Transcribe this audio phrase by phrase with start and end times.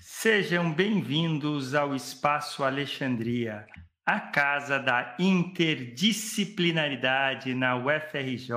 [0.00, 3.66] Sejam bem-vindos ao Espaço Alexandria,
[4.06, 8.54] a casa da interdisciplinaridade na UFRJ.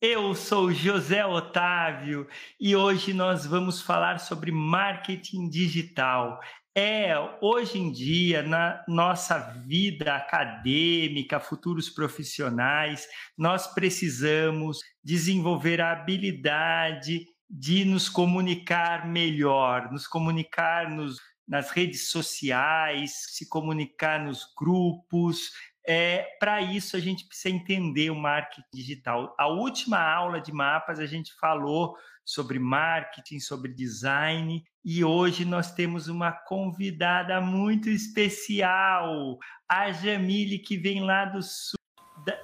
[0.00, 2.26] Eu sou José Otávio
[2.58, 6.40] e hoje nós vamos falar sobre marketing digital.
[6.74, 7.12] É,
[7.42, 13.06] hoje em dia, na nossa vida acadêmica, futuros profissionais,
[13.36, 23.12] nós precisamos desenvolver a habilidade de nos comunicar melhor, nos comunicar nos, nas redes sociais,
[23.30, 25.52] se comunicar nos grupos.
[25.86, 29.34] É, Para isso, a gente precisa entender o marketing digital.
[29.38, 35.72] A última aula de mapas, a gente falou sobre marketing, sobre design, e hoje nós
[35.72, 41.78] temos uma convidada muito especial, a Jamile, que vem lá do sul,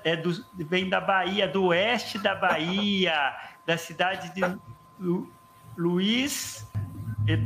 [0.02, 0.32] é do,
[0.66, 3.14] vem da Bahia, do oeste da Bahia,
[3.66, 4.40] da cidade de
[4.98, 5.32] Lu,
[5.76, 6.66] Luiz,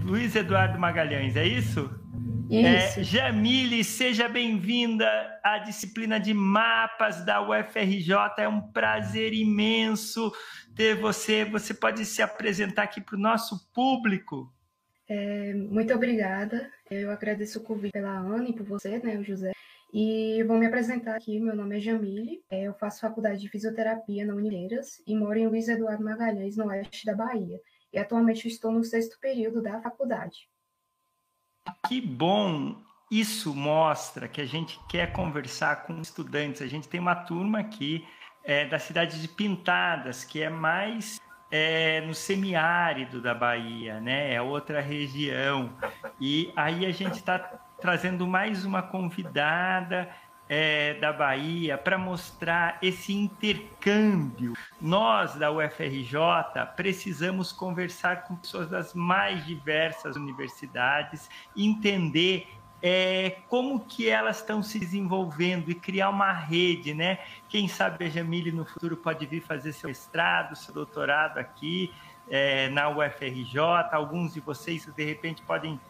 [0.05, 1.91] Luiz Eduardo Magalhães, é isso?
[2.51, 3.01] Isso.
[3.01, 5.07] É, Jamile, seja bem-vinda
[5.45, 8.15] à disciplina de mapas da UFRJ.
[8.39, 10.33] É um prazer imenso
[10.75, 11.45] ter você.
[11.45, 14.51] Você pode se apresentar aqui para o nosso público?
[15.07, 16.71] É, muito obrigada.
[16.91, 19.53] Eu agradeço o convite pela Ana e por você, né, o José.
[19.93, 21.41] E vou me apresentar aqui.
[21.41, 22.43] Meu nome é Jamile.
[22.51, 26.67] É, eu faço faculdade de fisioterapia na Unideiras e moro em Luiz Eduardo Magalhães, no
[26.67, 27.59] oeste da Bahia.
[27.93, 30.49] E atualmente estou no sexto período da faculdade.
[31.87, 32.77] Que bom!
[33.11, 36.61] Isso mostra que a gente quer conversar com estudantes.
[36.61, 38.07] A gente tem uma turma aqui
[38.45, 41.19] é, da cidade de Pintadas, que é mais
[41.51, 44.35] é, no semiárido da Bahia, né?
[44.35, 45.75] É outra região.
[46.21, 47.39] E aí a gente está
[47.81, 50.09] trazendo mais uma convidada
[50.49, 54.55] é, da Bahia para mostrar esse intercâmbio.
[54.81, 56.19] Nós da UFRJ
[56.75, 62.49] precisamos conversar com pessoas das mais diversas universidades, entender
[62.81, 67.19] é, como que elas estão se desenvolvendo e criar uma rede, né?
[67.49, 71.93] Quem sabe a Jamile no futuro pode vir fazer seu mestrado, seu doutorado aqui
[72.31, 73.59] é, na UFRJ.
[73.91, 75.81] Alguns de vocês de repente podem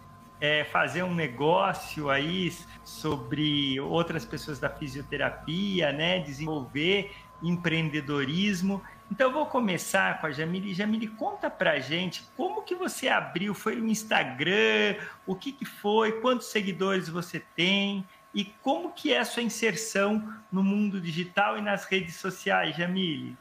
[0.41, 2.53] é, fazer um negócio aí
[2.85, 6.21] sobre outras pessoas da fisioterapia, né?
[6.21, 7.11] Desenvolver
[7.43, 8.83] empreendedorismo.
[9.11, 10.75] Então, vou começar com a Jamile.
[10.75, 16.21] Jamile, conta pra gente como que você abriu, foi o Instagram, o que, que foi,
[16.21, 20.23] quantos seguidores você tem e como que é a sua inserção
[20.53, 23.37] no mundo digital e nas redes sociais, Jamile?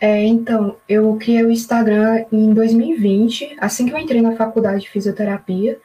[0.00, 4.90] É, então, eu criei o Instagram em 2020, assim que eu entrei na faculdade de
[4.90, 5.80] fisioterapia.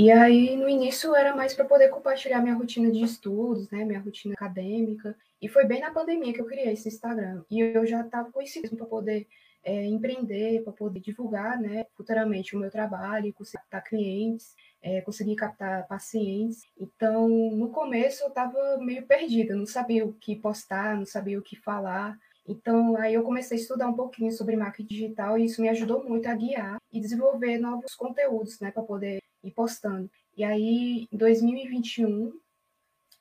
[0.00, 4.00] E aí, no início, era mais para poder compartilhar minha rotina de estudos, né, minha
[4.00, 5.14] rotina acadêmica.
[5.42, 7.44] E foi bem na pandemia que eu criei esse Instagram.
[7.50, 9.26] E eu já estava com isso para poder
[9.62, 15.36] é, empreender, para poder divulgar, né, futuramente o meu trabalho, conseguir captar clientes, é, conseguir
[15.36, 16.62] captar pacientes.
[16.80, 21.42] Então, no começo, eu estava meio perdida, não sabia o que postar, não sabia o
[21.42, 22.18] que falar.
[22.48, 26.02] Então, aí eu comecei a estudar um pouquinho sobre marketing digital e isso me ajudou
[26.02, 30.10] muito a guiar e desenvolver novos conteúdos, né, para poder ir postando.
[30.36, 32.32] E aí, em 2021,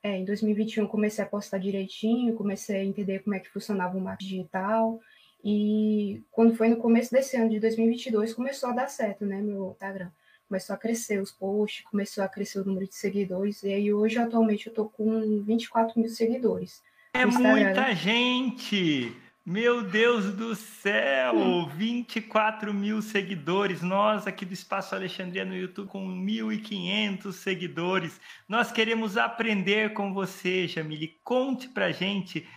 [0.02, 4.02] é, em 2021 comecei a postar direitinho, comecei a entender como é que funcionava o
[4.02, 5.00] marketing digital.
[5.44, 9.72] E quando foi no começo desse ano de 2022, começou a dar certo, né, meu
[9.72, 10.10] Instagram.
[10.48, 13.62] Começou a crescer os posts, começou a crescer o número de seguidores.
[13.64, 16.82] E aí hoje, atualmente, eu tô com 24 mil seguidores.
[17.14, 19.16] É muita gente!
[19.50, 21.66] Meu Deus do céu!
[21.76, 23.82] 24 mil seguidores.
[23.82, 28.22] Nós aqui do Espaço Alexandria no YouTube com 1.500 seguidores.
[28.48, 31.18] Nós queremos aprender com você, Jamile.
[31.24, 32.48] Conte pra gente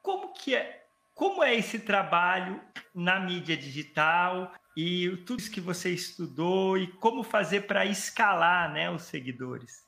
[0.00, 0.84] como que é,
[1.16, 2.60] como é esse trabalho
[2.94, 8.88] na mídia digital e tudo isso que você estudou e como fazer para escalar, né,
[8.88, 9.84] os seguidores.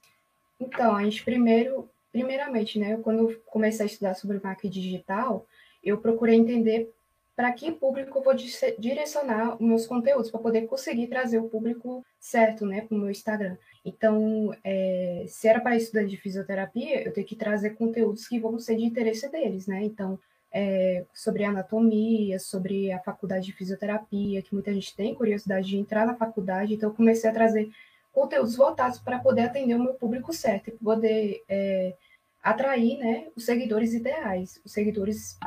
[0.58, 5.46] Então, a gente primeiro, primeiramente, né, quando eu comecei a estudar sobre marketing digital,
[5.82, 6.92] eu procurei entender
[7.38, 12.04] para que público eu vou direcionar os meus conteúdos, para poder conseguir trazer o público
[12.18, 13.56] certo, né, para o meu Instagram.
[13.84, 18.58] Então, é, se era para estudantes de fisioterapia, eu tenho que trazer conteúdos que vão
[18.58, 19.84] ser de interesse deles, né?
[19.84, 20.18] Então,
[20.52, 26.06] é, sobre anatomia, sobre a faculdade de fisioterapia, que muita gente tem curiosidade de entrar
[26.06, 27.70] na faculdade, então eu comecei a trazer
[28.12, 31.94] conteúdos voltados para poder atender o meu público certo e poder é,
[32.42, 35.38] atrair né, os seguidores ideais, os seguidores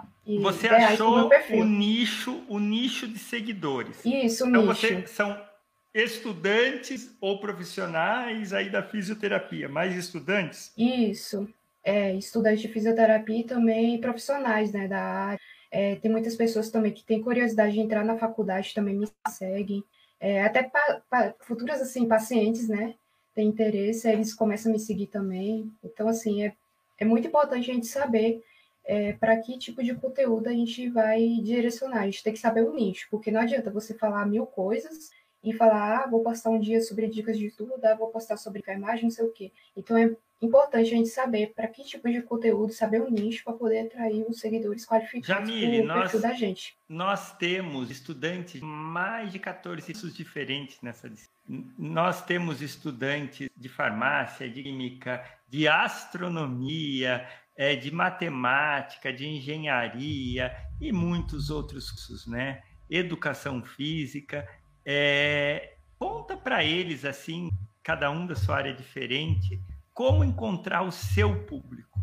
[0.42, 4.04] Você ideais achou o nicho, o nicho de seguidores.
[4.06, 4.88] Isso, então nicho.
[4.88, 5.40] Você, são
[5.94, 10.72] estudantes ou profissionais aí da fisioterapia, mais estudantes?
[10.78, 11.48] Isso,
[11.84, 15.40] é, estudantes de fisioterapia e também profissionais né, da área.
[15.70, 19.84] É, tem muitas pessoas também que têm curiosidade de entrar na faculdade, também me seguem.
[20.20, 20.64] É, até
[21.10, 22.94] para futuras assim pacientes, né,
[23.34, 25.72] tem interesse, eles começam a me seguir também.
[25.84, 26.54] Então, assim, é,
[27.02, 28.44] é muito importante a gente saber
[28.86, 32.02] é, para que tipo de conteúdo a gente vai direcionar.
[32.02, 35.10] A gente tem que saber o nicho, porque não adianta você falar mil coisas
[35.44, 38.64] e falar, ah, vou postar um dia sobre dicas de estudo, ah, vou postar sobre
[38.68, 39.52] imagem, não sei o quê.
[39.76, 43.54] Então é importante a gente saber para que tipo de conteúdo, saber o nicho para
[43.54, 46.78] poder atrair os seguidores qualificados Jamile, nós, da gente.
[46.88, 51.74] Nós temos estudantes mais de 14 cursos diferentes nessa disciplina.
[51.80, 57.28] Nós temos estudantes de farmácia, de química, de astronomia,
[57.58, 62.64] é, de matemática, de engenharia e muitos outros cursos, né?
[62.90, 64.48] Educação física.
[64.86, 67.52] É, conta para eles, assim,
[67.84, 69.62] cada um da sua área diferente,
[69.94, 72.00] como encontrar o seu público.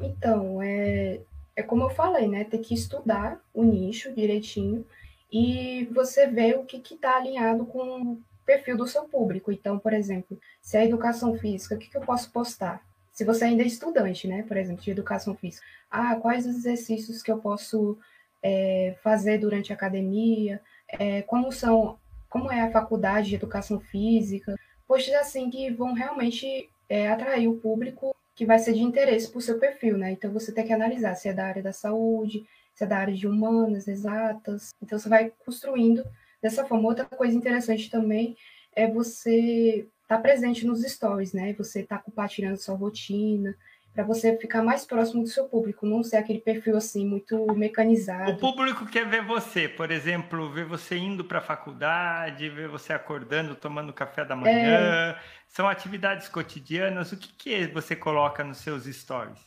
[0.00, 1.20] Então, é,
[1.56, 2.44] é como eu falei, né?
[2.44, 4.86] Tem que estudar o nicho direitinho
[5.32, 9.52] e você vê o que está alinhado com perfil do seu público.
[9.52, 12.82] Então, por exemplo, se é educação física, o que, que eu posso postar?
[13.12, 14.42] Se você ainda é estudante, né?
[14.42, 15.66] Por exemplo, de educação física.
[15.90, 17.98] Ah, quais os exercícios que eu posso
[18.42, 20.62] é, fazer durante a academia?
[20.88, 21.98] É, como são
[22.30, 24.54] como é a faculdade de educação física,
[24.86, 29.38] posts assim que vão realmente é, atrair o público que vai ser de interesse para
[29.38, 30.12] o seu perfil, né?
[30.12, 33.14] Então você tem que analisar se é da área da saúde, se é da área
[33.14, 34.70] de humanas, exatas.
[34.82, 36.04] Então você vai construindo
[36.42, 36.88] dessa forma.
[36.88, 38.36] Outra coisa interessante também
[38.74, 41.52] é você estar tá presente nos stories, né?
[41.54, 43.54] Você estar tá compartilhando sua rotina,
[43.98, 48.30] para você ficar mais próximo do seu público, não ser aquele perfil assim muito mecanizado.
[48.30, 52.92] O público quer ver você, por exemplo, ver você indo para a faculdade, ver você
[52.92, 54.54] acordando, tomando café da manhã.
[54.54, 55.18] É...
[55.48, 57.10] São atividades cotidianas.
[57.10, 59.40] O que, que você coloca nos seus stories?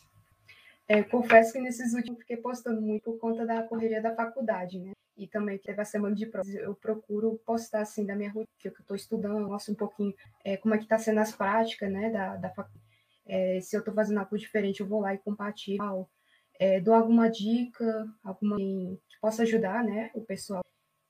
[0.85, 4.91] É, confesso que nesses últimos fiquei postando muito por conta da correria da faculdade, né?
[5.17, 6.53] E também teve a semana de provas.
[6.55, 10.13] Eu procuro postar assim da minha rotina, que eu estou estudando, mostro um pouquinho
[10.43, 12.91] é, como é que está sendo as práticas, né, da, da faculdade
[13.25, 16.07] é, se eu estou fazendo algo diferente, eu vou lá e compartilho.
[16.59, 20.63] É, dou alguma dica, alguma que possa ajudar, né, o pessoal.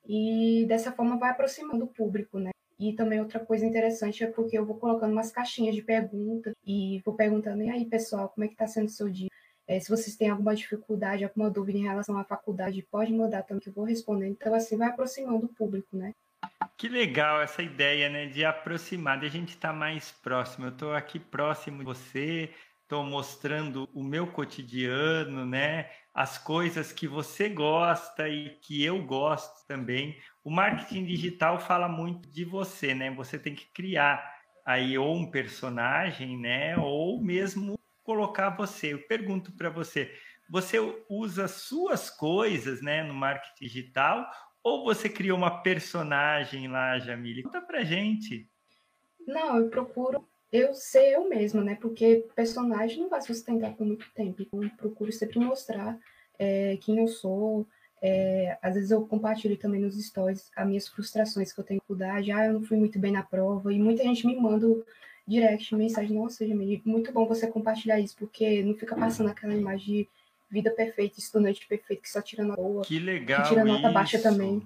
[0.05, 2.51] E dessa forma vai aproximando o público, né?
[2.79, 7.01] E também outra coisa interessante é porque eu vou colocando umas caixinhas de perguntas e
[7.05, 9.29] vou perguntando, e aí, pessoal, como é que está sendo o seu dia?
[9.67, 13.61] É, se vocês têm alguma dificuldade, alguma dúvida em relação à faculdade, pode mandar também
[13.61, 14.27] que eu vou responder.
[14.27, 16.13] Então, assim, vai aproximando o público, né?
[16.77, 20.65] Que legal essa ideia, né, de aproximar, de a gente estar tá mais próximo.
[20.65, 22.49] Eu estou aqui próximo de você,
[22.81, 29.65] estou mostrando o meu cotidiano, né, as coisas que você gosta e que eu gosto
[29.67, 30.17] também.
[30.43, 33.11] O marketing digital fala muito de você, né?
[33.11, 34.21] Você tem que criar
[34.65, 38.93] aí ou um personagem, né, ou mesmo colocar você.
[38.93, 40.11] Eu pergunto para você,
[40.49, 40.77] você
[41.09, 44.29] usa suas coisas, né, no marketing digital
[44.63, 47.43] ou você criou uma personagem lá, Jamile?
[47.43, 48.47] Conta pra gente.
[49.27, 51.75] Não, eu procuro eu ser eu mesma, né?
[51.75, 54.41] Porque personagem não vai sustentar por muito tempo.
[54.41, 55.97] Então, eu procuro sempre mostrar
[56.37, 57.65] é, quem eu sou.
[58.01, 61.87] É, às vezes eu compartilho também nos stories as minhas frustrações que eu tenho que
[61.87, 62.21] cuidar.
[62.21, 63.73] Já eu não fui muito bem na prova.
[63.73, 64.67] E muita gente me manda
[65.27, 69.85] direct, mensagem, nossa, Jamile, muito bom você compartilhar isso, porque não fica passando aquela imagem
[69.85, 70.09] de
[70.49, 72.83] vida perfeita, estudante perfeito que só tira nota boa.
[72.83, 73.43] Que legal.
[73.43, 73.93] Que tira nota isso.
[73.93, 74.61] baixa também.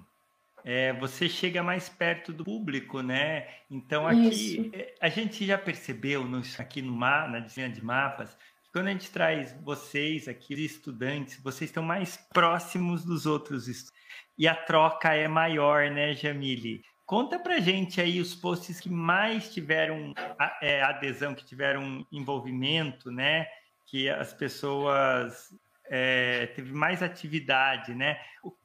[0.64, 3.46] É, você chega mais perto do público, né?
[3.70, 4.70] Então aqui isso.
[4.74, 8.90] É, a gente já percebeu no, aqui no na desenha de mapas que quando a
[8.90, 13.96] gente traz vocês aqui, os estudantes, vocês estão mais próximos dos outros estudantes.
[14.36, 16.84] E a troca é maior, né, Jamile?
[17.06, 20.12] Conta pra gente aí os posts que mais tiveram
[20.60, 23.46] é, adesão, que tiveram envolvimento, né?
[23.86, 28.18] Que as pessoas é, teve mais atividade, né?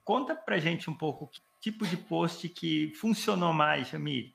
[0.03, 4.31] Conta pra gente um pouco que tipo de post que funcionou mais, Jamil.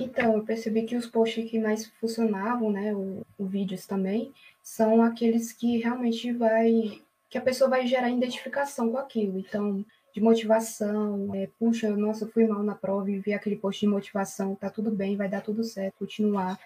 [0.00, 4.32] Então, eu percebi que os posts que mais funcionavam, né, o, o vídeos também,
[4.62, 9.38] são aqueles que realmente vai, que a pessoa vai gerar identificação com aquilo.
[9.38, 9.84] Então,
[10.14, 14.54] de motivação, é, puxa, nossa, fui mal na prova e vi aquele post de motivação,
[14.54, 16.56] tá tudo bem, vai dar tudo certo, continuar.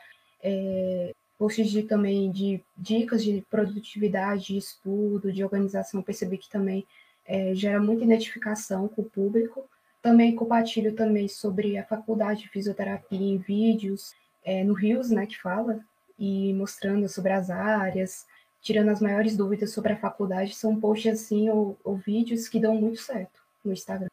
[0.42, 6.86] É, posts de, também de dicas de produtividade, de estudo, de organização, percebi que também
[7.24, 9.64] é, gera muita identificação com o público.
[10.02, 14.14] Também compartilho também sobre a faculdade de fisioterapia em vídeos,
[14.44, 15.80] é, no Rios, né, que fala,
[16.18, 18.26] e mostrando sobre as áreas,
[18.68, 20.54] tirando as maiores dúvidas sobre a faculdade.
[20.54, 24.08] São posts assim ou, ou vídeos que dão muito certo no Instagram.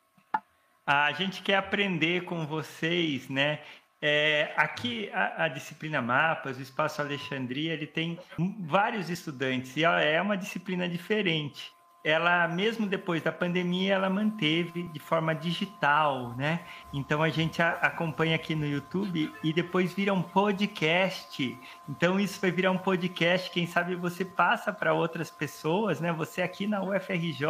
[0.87, 3.59] A gente quer aprender com vocês, né?
[4.01, 8.17] É, aqui a, a, disciplina Mapas, o Espaço Alexandria, ele tem
[8.59, 11.73] vários estudantes e é uma disciplina diferente.
[12.05, 16.59] Ela mesmo depois da pandemia ela manteve de forma digital, né?
[16.93, 21.59] Então a gente a, acompanha aqui no YouTube e depois vira um podcast.
[21.89, 26.13] Então isso vai virar um podcast, quem sabe você passa para outras pessoas, né?
[26.13, 27.47] Você aqui na UFRJ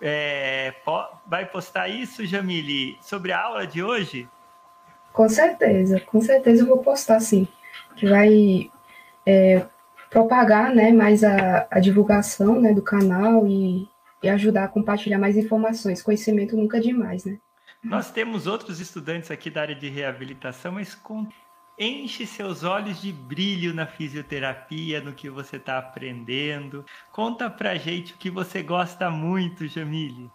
[0.00, 0.72] é,
[1.26, 4.28] vai postar isso, Jamile, sobre a aula de hoje?
[5.12, 7.48] Com certeza, com certeza eu vou postar sim.
[7.96, 8.70] Que vai
[9.26, 9.66] é,
[10.10, 13.88] propagar né, mais a, a divulgação né, do canal e,
[14.22, 16.02] e ajudar a compartilhar mais informações.
[16.02, 17.38] Conhecimento nunca é demais, né?
[17.82, 21.26] Nós temos outros estudantes aqui da área de reabilitação, mas com...
[21.78, 26.84] enche seus olhos de brilho na fisioterapia, no que você está aprendendo.
[27.12, 30.30] Conta pra gente o que você gosta muito, Jamile.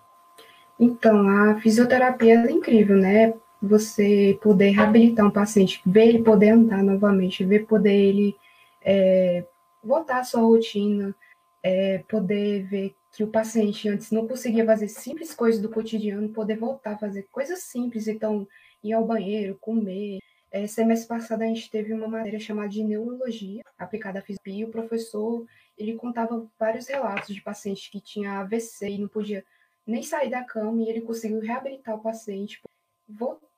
[0.80, 3.34] Então, a fisioterapia é incrível, né?
[3.62, 8.36] Você poder reabilitar um paciente, ver ele poder andar novamente, ver poder ele
[8.82, 9.46] é,
[9.86, 11.16] voltar à sua rotina,
[11.64, 16.58] é, poder ver que o paciente antes não conseguia fazer simples coisas do cotidiano, poder
[16.58, 18.48] voltar a fazer coisas simples, então
[18.84, 20.20] ir ao banheiro, comer.
[20.52, 24.66] É, semestre passado a gente teve uma matéria chamada de neurologia aplicada à fisioterapia, e
[24.66, 25.46] o professor
[25.78, 29.44] ele contava vários relatos de pacientes que tinha AVC e não podia
[29.86, 32.62] nem sair da cama e ele conseguiu reabilitar o paciente,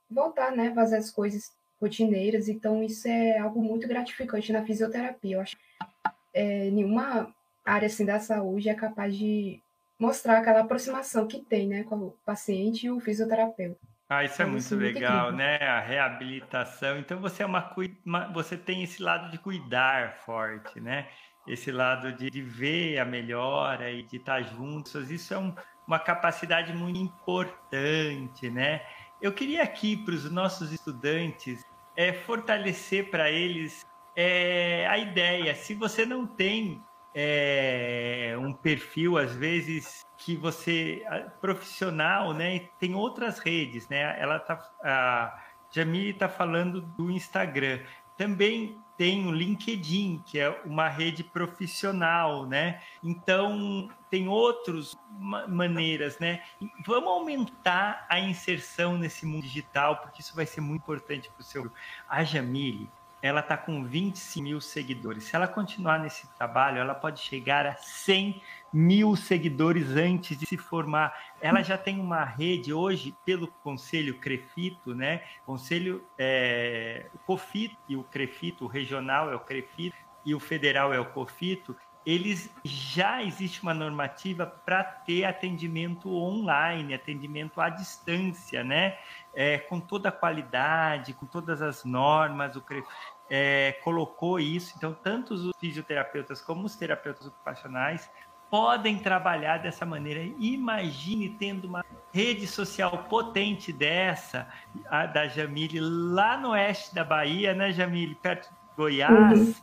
[0.10, 2.48] voltar, né, fazer as coisas rotineiras.
[2.48, 5.36] Então isso é algo muito gratificante na fisioterapia.
[5.36, 5.58] Eu acho
[6.38, 7.34] é, nenhuma
[7.66, 9.60] área assim da saúde é capaz de
[10.00, 13.80] mostrar aquela aproximação que tem, né, com o paciente e o fisioterapeuta.
[14.08, 15.58] Ah, isso é, é muito legal, né?
[15.58, 16.98] A reabilitação.
[16.98, 17.76] Então você é uma,
[18.06, 21.08] uma, você tem esse lado de cuidar forte, né?
[21.46, 25.12] Esse lado de, de ver a melhora e de estar juntos.
[25.12, 25.54] Isso é um,
[25.86, 28.82] uma capacidade muito importante, né?
[29.22, 31.66] Eu queria aqui para os nossos estudantes
[31.98, 33.86] é, fortalecer para eles
[34.18, 35.54] é, a ideia.
[35.54, 36.84] Se você não tem
[37.14, 41.04] é, um perfil, às vezes, que você
[41.40, 42.68] profissional, né?
[42.80, 44.20] Tem outras redes, né?
[44.20, 47.80] Ela tá, a Jamile está falando do Instagram.
[48.18, 52.82] Também tem o LinkedIn, que é uma rede profissional, né?
[53.04, 54.98] Então tem outras
[55.48, 56.42] maneiras, né?
[56.84, 61.44] Vamos aumentar a inserção nesse mundo digital, porque isso vai ser muito importante para o
[61.44, 61.72] seu.
[62.10, 62.90] A Jamile,
[63.22, 65.24] ela está com 25 mil seguidores.
[65.24, 70.58] Se ela continuar nesse trabalho, ela pode chegar a 100 mil seguidores antes de se
[70.58, 71.14] formar.
[71.42, 75.24] Ela já tem uma rede hoje pelo Conselho Crefito, né?
[75.46, 79.96] Conselho é, Cofito e o Crefito, o regional é o Crefito
[80.26, 81.76] e o federal é o Cofito.
[82.08, 88.98] Eles já existe uma normativa para ter atendimento online, atendimento à distância, né?
[89.38, 92.64] é, com toda a qualidade, com todas as normas, o
[93.30, 94.74] é, colocou isso.
[94.76, 98.10] Então, tanto os fisioterapeutas como os terapeutas ocupacionais
[98.50, 100.24] podem trabalhar dessa maneira.
[100.40, 104.48] Imagine tendo uma rede social potente dessa,
[104.90, 109.40] a da Jamile, lá no oeste da Bahia, né, Jamile, perto de Goiás.
[109.40, 109.54] Uhum.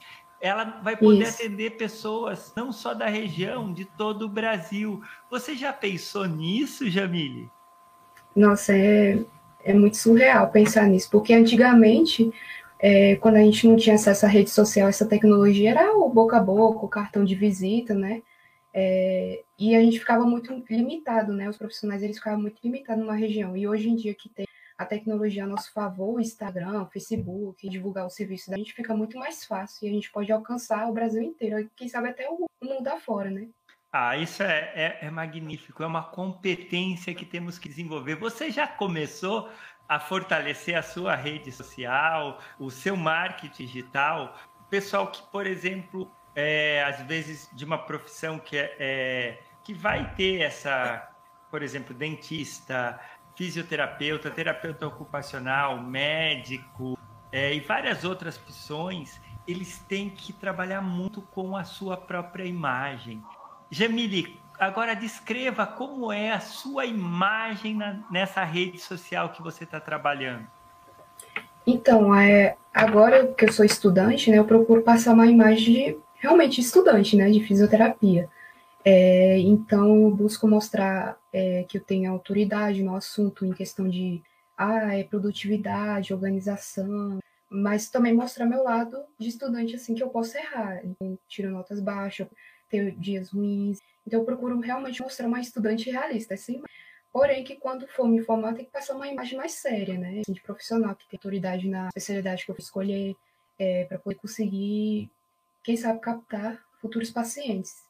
[0.45, 1.41] Ela vai poder Isso.
[1.41, 5.03] atender pessoas não só da região, de todo o Brasil.
[5.31, 7.49] Você já pensou nisso, Jamile?
[8.37, 9.25] Nossa, é,
[9.65, 12.31] é muito surreal pensar nisso, porque antigamente,
[12.79, 16.37] é, quando a gente não tinha acesso à rede social, essa tecnologia era o boca
[16.37, 18.21] a boca, o cartão de visita, né?
[18.75, 21.49] É, e a gente ficava muito limitado, né?
[21.49, 23.57] Os profissionais eles ficavam muito limitados numa região.
[23.57, 24.45] E hoje em dia que tem
[24.77, 28.95] a tecnologia a nosso favor, o Instagram, o Facebook, divulgar o serviço da gente fica
[28.95, 32.47] muito mais fácil e a gente pode alcançar o Brasil inteiro, quem sabe até o
[32.63, 33.49] mundo afora, né?
[33.93, 38.17] Ah, isso é, é, é, magnífico, é uma competência que temos que desenvolver.
[38.17, 39.49] Você já começou
[39.89, 44.37] a fortalecer a sua rede social, o seu marketing digital?
[44.69, 50.13] Pessoal que, por exemplo, é, às vezes de uma profissão que, é, é, que vai
[50.17, 51.09] ter essa,
[51.49, 52.99] por exemplo, dentista,
[53.37, 56.99] fisioterapeuta, terapeuta ocupacional, médico
[57.33, 63.23] é, e várias outras opções, eles têm que trabalhar muito com a sua própria imagem
[63.75, 69.81] Jamile, agora descreva como é a sua imagem na, nessa rede social que você está
[69.81, 70.47] trabalhando.
[71.67, 76.61] Então, é, agora que eu sou estudante, né, eu procuro passar uma imagem de realmente
[76.61, 78.29] estudante, né, de fisioterapia.
[78.85, 84.23] É, então, busco mostrar é, que eu tenho autoridade no assunto em questão de
[84.57, 90.37] ah, é produtividade, organização, mas também mostrar meu lado de estudante, assim, que eu posso
[90.37, 90.85] errar.
[90.85, 92.29] Então, tiro notas baixas,
[92.69, 93.81] ter dias ruins.
[94.07, 96.63] Então, eu procuro realmente mostrar uma estudante realista, assim.
[97.13, 100.21] Porém, que quando for me formar, tem que passar uma imagem mais séria, né?
[100.21, 103.15] Assim, de profissional, que tem autoridade na especialidade que eu vou escolher,
[103.59, 105.09] é, para poder conseguir,
[105.63, 107.84] quem sabe, captar futuros pacientes.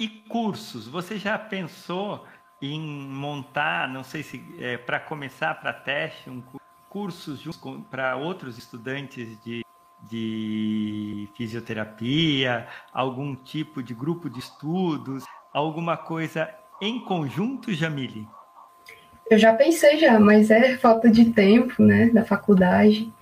[0.00, 2.24] E cursos, você já pensou
[2.60, 6.42] em montar, não sei se é, para começar, para teste, um
[6.88, 7.42] cursos
[7.90, 9.62] para outros estudantes de,
[10.08, 16.48] de fisioterapia, algum tipo de grupo de estudos, alguma coisa
[16.80, 18.26] em conjunto, Jamile?
[19.30, 23.12] Eu já pensei já, mas é falta de tempo, né, da faculdade.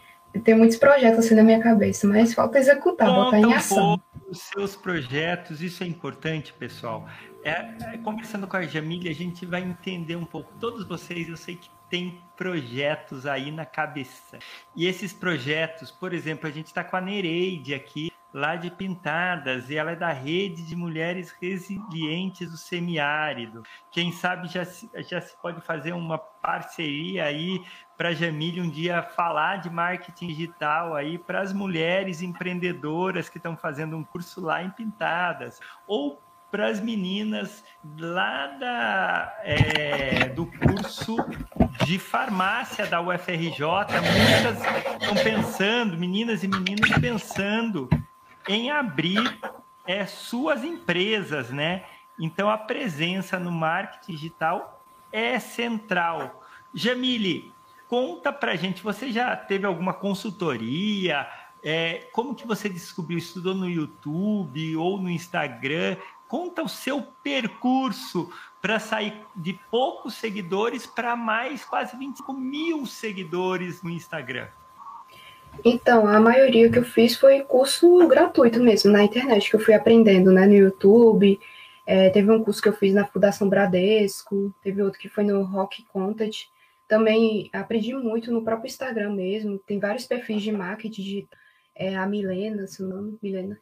[0.44, 3.94] Tem muitos projetos assim na minha cabeça, mas falta executar, Conta botar em ação.
[3.94, 7.08] Um os seus projetos, isso é importante, pessoal.
[7.44, 10.52] É, é, conversando com a Jamile, a gente vai entender um pouco.
[10.58, 14.38] Todos vocês, eu sei que tem projetos aí na cabeça.
[14.74, 19.70] E esses projetos, por exemplo, a gente está com a Nereide aqui, lá de Pintadas,
[19.70, 23.62] e ela é da Rede de Mulheres Resilientes do Semiárido.
[23.92, 27.62] Quem sabe já se, já se pode fazer uma parceria aí
[27.96, 33.38] para a Jamile um dia falar de marketing digital aí para as mulheres empreendedoras que
[33.38, 36.20] estão fazendo um curso lá em Pintadas, ou
[36.50, 37.64] para as meninas
[37.98, 41.16] lá da, é, do curso
[41.84, 47.88] de farmácia da UFRJ, muitas estão pensando, meninas e meninos pensando
[48.48, 49.36] em abrir
[49.84, 51.84] é, suas empresas, né?
[52.18, 56.42] Então a presença no marketing digital é central.
[56.72, 57.53] Jamile,
[57.94, 61.28] conta pra gente, você já teve alguma consultoria?
[61.62, 63.18] É, como que você descobriu?
[63.18, 65.96] Estudou no YouTube ou no Instagram?
[66.26, 68.28] Conta o seu percurso
[68.60, 74.48] para sair de poucos seguidores para mais quase 25 mil seguidores no Instagram.
[75.64, 79.72] Então, a maioria que eu fiz foi curso gratuito mesmo, na internet, que eu fui
[79.72, 81.38] aprendendo, né, no YouTube.
[81.86, 85.44] É, teve um curso que eu fiz na Fundação Bradesco, teve outro que foi no
[85.44, 86.52] Rock Content.
[86.94, 91.28] Também aprendi muito no próprio Instagram mesmo, tem vários perfis de marketing, de,
[91.74, 93.58] é, a Milena, seu nome, Milena.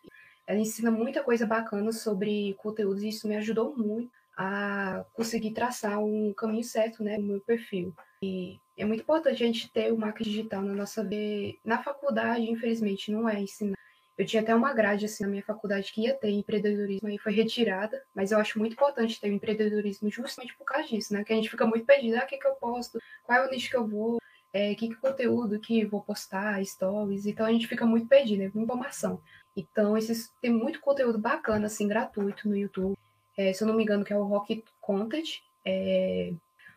[0.47, 5.99] Ela ensina muita coisa bacana sobre conteúdos e isso me ajudou muito a conseguir traçar
[5.99, 7.95] um caminho certo, né, no meu perfil.
[8.23, 11.57] E é muito importante a gente ter o marketing digital na nossa vida.
[11.65, 13.79] Na faculdade, infelizmente, não é ensinar.
[14.23, 17.33] Eu tinha até uma grade assim na minha faculdade que ia ter empreendedorismo, aí foi
[17.33, 21.25] retirada, mas eu acho muito importante ter o empreendedorismo justamente por causa disso, né?
[21.25, 23.51] Que a gente fica muito perdido, ah, o que, que eu posto, qual é o
[23.51, 24.19] nicho que eu vou,
[24.53, 28.53] é, que, que conteúdo que vou postar, stories, então a gente fica muito perdido, né?
[28.55, 29.21] Informação.
[29.57, 32.97] Então, esses, tem muito conteúdo bacana, assim, gratuito no YouTube.
[33.37, 35.41] É, se eu não me engano, que é o Rock Content.
[35.67, 36.33] É,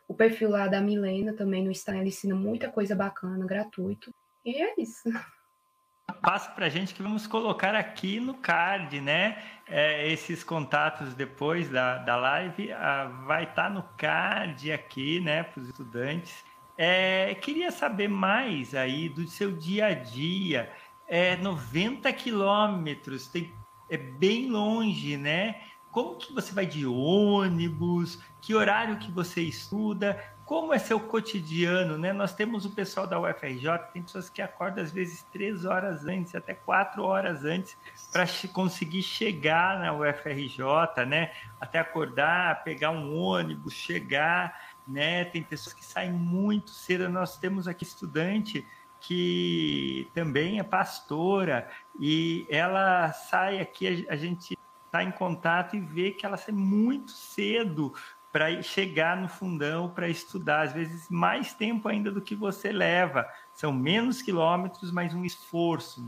[0.08, 4.12] o perfil lá da Milena também no Instagram, ensina muita coisa bacana, gratuito.
[4.43, 5.04] E é isso.
[6.22, 9.41] Passa para gente que vamos colocar aqui no card, né?
[9.68, 15.44] É, esses contatos depois da, da live ah, vai estar tá no card aqui, né,
[15.44, 16.46] para os estudantes.
[16.78, 20.72] É, queria saber mais aí do seu dia a dia.
[21.08, 23.32] É 90 quilômetros,
[23.89, 25.62] é bem longe, né?
[25.96, 31.98] Como que você vai de ônibus, que horário que você estuda, como é seu cotidiano,
[31.98, 32.12] né?
[32.12, 36.36] Nós temos o pessoal da UFRJ, tem pessoas que acordam às vezes três horas antes,
[36.36, 37.78] até quatro horas antes,
[38.12, 41.32] para conseguir chegar na UFRJ, né?
[41.62, 45.24] Até acordar, pegar um ônibus, chegar, né?
[45.24, 47.08] Tem pessoas que saem muito cedo.
[47.08, 48.68] Nós temos aqui estudante
[49.00, 54.58] que também é pastora e ela sai aqui, a gente
[54.96, 57.94] estar tá em contato e ver que ela sai muito cedo
[58.32, 63.26] para chegar no fundão para estudar, às vezes mais tempo ainda do que você leva.
[63.54, 66.02] São menos quilômetros, mas um esforço.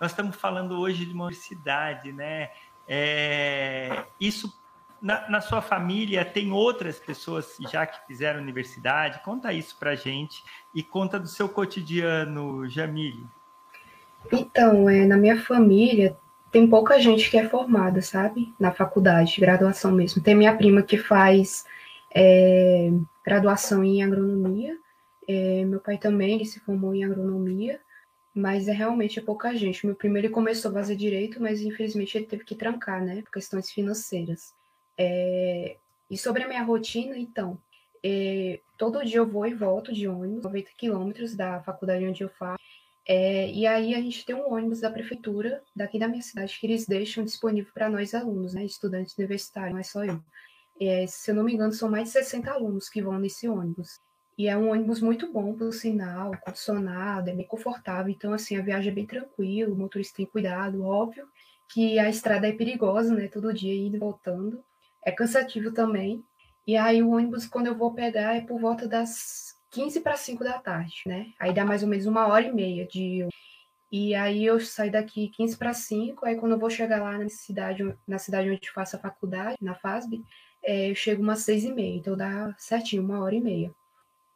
[0.00, 2.50] Nós estamos falando hoje de uma universidade, né?
[2.88, 4.52] É, isso
[5.00, 9.22] na, na, sua família tem outras pessoas já que fizeram universidade?
[9.22, 10.42] Conta isso para gente
[10.74, 13.24] e conta do seu cotidiano, Jamile.
[14.32, 16.18] Então, é, na minha família
[16.50, 18.52] tem pouca gente que é formada, sabe?
[18.58, 20.22] Na faculdade, graduação mesmo.
[20.22, 21.64] Tem minha prima que faz
[22.14, 22.90] é,
[23.24, 24.76] graduação em agronomia.
[25.28, 27.80] É, meu pai também ele se formou em agronomia,
[28.34, 29.86] mas é realmente pouca gente.
[29.86, 33.22] Meu primeiro ele começou a fazer direito, mas infelizmente ele teve que trancar, né?
[33.22, 34.52] Por questões financeiras.
[34.98, 35.76] É,
[36.10, 37.56] e sobre a minha rotina, então,
[38.02, 42.28] é, todo dia eu vou e volto de ônibus, 90 quilômetros da faculdade onde eu
[42.28, 42.58] faço.
[43.06, 46.66] É, e aí a gente tem um ônibus da prefeitura daqui da minha cidade que
[46.66, 50.22] eles deixam disponível para nós alunos, né, estudantes universitários, não é só eu.
[50.80, 54.00] É, se eu não me engano, são mais de 60 alunos que vão nesse ônibus.
[54.38, 58.10] E é um ônibus muito bom, por sinal, condicionado, é bem confortável.
[58.10, 61.28] Então, assim, a viagem é bem tranquila, o motorista tem cuidado, óbvio
[61.72, 63.28] que a estrada é perigosa, né?
[63.28, 64.64] Todo dia indo e voltando.
[65.04, 66.22] É cansativo também.
[66.66, 70.44] E aí o ônibus, quando eu vou pegar, é por volta das 15 para 5
[70.44, 71.32] da tarde, né?
[71.38, 73.26] Aí dá mais ou menos uma hora e meia de.
[73.92, 77.28] E aí eu saio daqui 15 para 5, aí quando eu vou chegar lá na
[77.28, 80.22] cidade, na cidade onde eu faço a faculdade, na FASB,
[80.62, 83.74] é, eu chego umas 6 e meia, então dá certinho, uma hora e meia.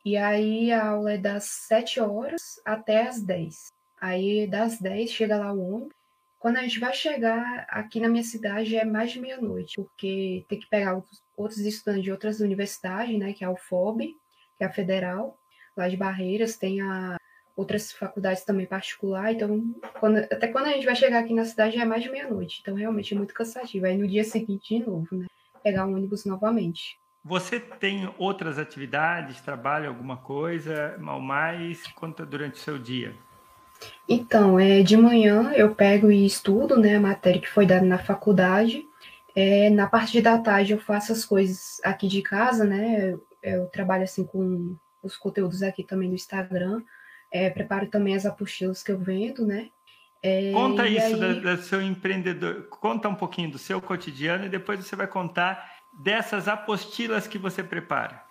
[0.04, 3.72] E aí a aula é das 7 horas até as 10.
[4.00, 5.94] Aí das 10 chega lá o ônibus.
[6.38, 10.60] Quando a gente vai chegar aqui na minha cidade é mais de meia-noite, porque tem
[10.60, 14.14] que pegar outros, outros estudantes de outras universidades, né, que é a UFOB,
[14.56, 15.38] que é a federal,
[15.76, 17.16] lá de Barreiras, tem a
[17.56, 19.62] outras faculdades também particular, então
[20.00, 22.58] quando, até quando a gente vai chegar aqui na cidade já é mais de meia-noite,
[22.60, 23.86] então realmente é muito cansativo.
[23.86, 25.26] Aí no dia seguinte de novo, né?
[25.62, 26.98] Pegar um ônibus novamente.
[27.24, 31.86] Você tem outras atividades, trabalha alguma coisa, mal mais?
[31.92, 33.14] Conta durante o seu dia.
[34.08, 37.98] Então, é, de manhã eu pego e estudo, né, a matéria que foi dada na
[37.98, 38.84] faculdade.
[39.34, 43.16] É, na parte da tarde eu faço as coisas aqui de casa, né?
[43.44, 46.82] Eu, eu trabalho assim com os conteúdos aqui também no Instagram.
[47.30, 49.68] É, preparo também as apostilas que eu vendo, né?
[50.22, 51.16] É, conta isso aí...
[51.16, 55.70] do, do, seu empreendedor, conta um pouquinho do seu cotidiano e depois você vai contar
[55.92, 58.22] dessas apostilas que você prepara.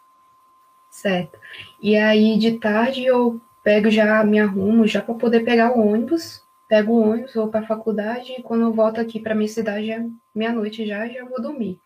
[0.90, 1.38] Certo.
[1.80, 6.44] E aí de tarde eu pego já, me arrumo já para poder pegar o ônibus,
[6.68, 9.92] pego o ônibus, vou para a faculdade e quando eu volto aqui para minha cidade
[9.92, 11.80] é meia-noite já, já vou dormir.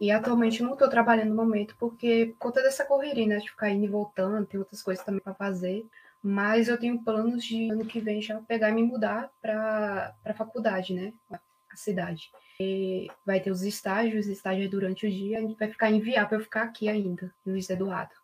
[0.00, 3.70] E atualmente não estou trabalhando no momento porque por conta dessa correria, né, de ficar
[3.70, 5.84] indo e voltando, tem outras coisas também para fazer
[6.22, 10.34] mas eu tenho planos de ano que vem já pegar e me mudar para a
[10.34, 11.12] faculdade, né?
[11.30, 12.30] A cidade.
[12.60, 16.44] E vai ter os estágios, estágio é durante o dia, gente vai ficar inviável eu
[16.44, 18.14] ficar aqui ainda, Luiz Eduardo.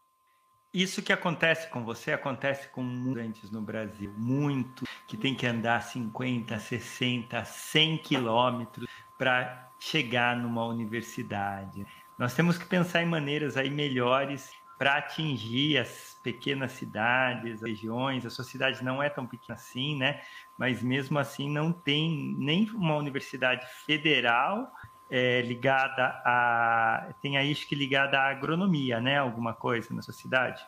[0.73, 5.81] Isso que acontece com você acontece com muitos no Brasil, muito, que tem que andar
[5.81, 11.87] 50, 60, 100 quilômetros para chegar numa universidade.
[12.19, 18.25] Nós temos que pensar em maneiras aí melhores para atingir as pequenas cidades, regiões.
[18.25, 20.23] A sua cidade não é tão pequena assim, né?
[20.59, 24.73] Mas mesmo assim não tem nem uma universidade federal
[25.11, 29.19] é, ligada a tem aí acho que ligada à agronomia, né?
[29.19, 30.65] Alguma coisa na sua cidade?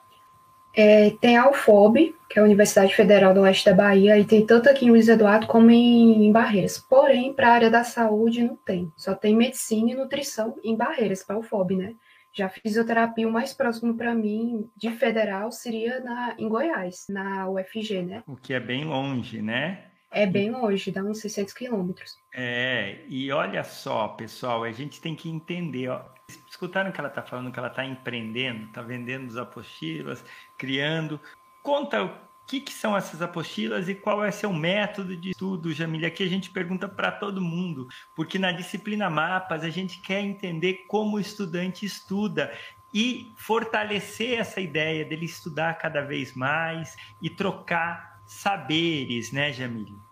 [0.79, 4.45] É, tem a UFOB, que é a Universidade Federal do Oeste da Bahia, e tem
[4.45, 6.77] tanto aqui em Luiz Eduardo como em, em Barreiras.
[6.79, 8.93] Porém, para a área da saúde não tem.
[8.95, 11.95] Só tem medicina e nutrição em Barreiras, para a UFOB, né?
[12.31, 18.03] Já fisioterapia, o mais próximo para mim de federal seria na, em Goiás, na UFG,
[18.03, 18.23] né?
[18.27, 19.85] O que é bem longe, né?
[20.17, 22.17] É bem longe, dá uns 600 quilômetros.
[22.33, 26.07] É, e olha só, pessoal, a gente tem que entender, ó,
[26.49, 30.25] escutaram que ela está falando que ela está empreendendo, está vendendo as apostilas,
[30.57, 31.21] criando.
[31.63, 36.09] Conta que, que são essas apostilas e qual é seu método de estudo, Jamília?
[36.09, 40.87] Aqui a gente pergunta para todo mundo, porque na disciplina Mapas a gente quer entender
[40.89, 42.51] como o estudante estuda
[42.95, 50.06] e fortalecer essa ideia dele estudar cada vez mais e trocar saberes, né, Jamília?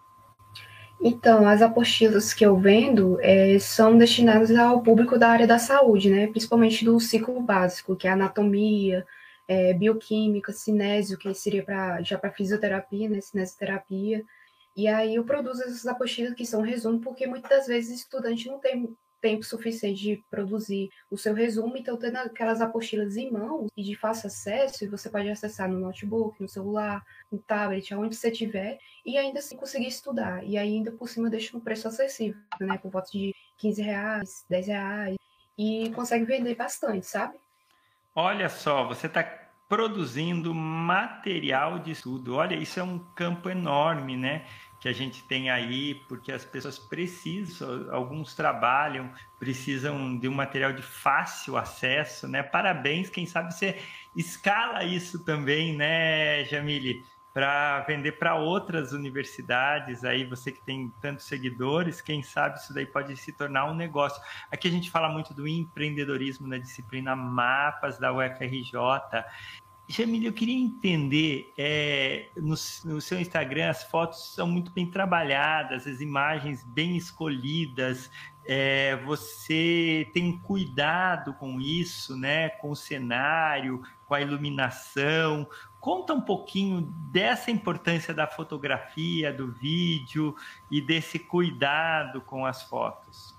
[1.00, 6.10] Então, as apostilas que eu vendo é, são destinadas ao público da área da saúde,
[6.10, 6.26] né?
[6.28, 9.06] Principalmente do ciclo básico, que é anatomia,
[9.46, 14.24] é, bioquímica, cinésio, que seria pra, já para fisioterapia, né, cinesioterapia.
[14.76, 18.58] E aí eu produzo essas apostilas que são resumo, porque muitas vezes o estudante não
[18.58, 23.82] tem tempo suficiente de produzir o seu resumo, então tendo aquelas apostilas em mãos e
[23.82, 28.30] de fácil acesso, e você pode acessar no notebook, no celular, no tablet, aonde você
[28.30, 30.44] tiver, e ainda assim conseguir estudar.
[30.44, 34.66] E ainda por cima deixa um preço acessível, né, por volta de 15 reais, 10
[34.66, 35.16] reais,
[35.56, 37.34] e consegue vender bastante, sabe?
[38.14, 39.24] Olha só, você está
[39.66, 42.36] produzindo material de estudo.
[42.36, 44.44] Olha, isso é um campo enorme, né?
[44.84, 50.74] Que a gente tem aí, porque as pessoas precisam, alguns trabalham, precisam de um material
[50.74, 52.42] de fácil acesso, né?
[52.42, 53.80] Parabéns, quem sabe você
[54.14, 57.02] escala isso também, né, Jamile?
[57.34, 60.04] para vender para outras universidades.
[60.04, 64.22] Aí você que tem tantos seguidores, quem sabe isso daí pode se tornar um negócio.
[64.52, 68.70] Aqui a gente fala muito do empreendedorismo na disciplina Mapas da UFRJ.
[69.86, 75.86] Jamília, eu queria entender, é, no, no, seu Instagram as fotos são muito bem trabalhadas,
[75.86, 78.10] as imagens bem escolhidas,
[78.46, 85.46] é, você tem cuidado com isso, né, com o cenário, com a iluminação.
[85.80, 90.34] Conta um pouquinho dessa importância da fotografia, do vídeo
[90.70, 93.34] e desse cuidado com as fotos.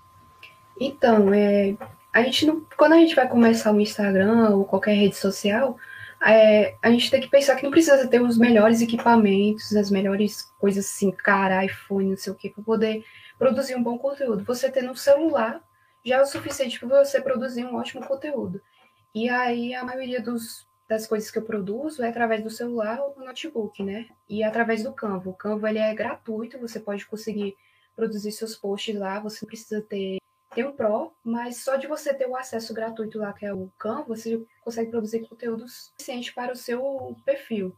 [0.78, 1.76] Então, é,
[2.12, 5.76] a gente não, quando a gente vai começar o Instagram ou qualquer rede social,
[6.24, 10.42] é, a gente tem que pensar que não precisa ter os melhores equipamentos, as melhores
[10.58, 13.04] coisas assim, cara, iPhone, não sei o que, para poder
[13.38, 14.44] produzir um bom conteúdo.
[14.44, 15.62] Você ter no celular
[16.04, 18.60] já é o suficiente para você produzir um ótimo conteúdo.
[19.14, 23.12] E aí a maioria dos das coisas que eu produzo é através do celular ou
[23.12, 24.06] do notebook, né?
[24.28, 25.30] E através do Canva.
[25.30, 27.56] O Canva ele é gratuito, você pode conseguir
[27.94, 30.18] produzir seus posts lá, você não precisa ter,
[30.56, 33.70] ter um Pro, mas só de você ter o acesso gratuito lá, que é o
[33.78, 37.76] Canva, você consegue produzir conteúdo suficiente para o seu perfil.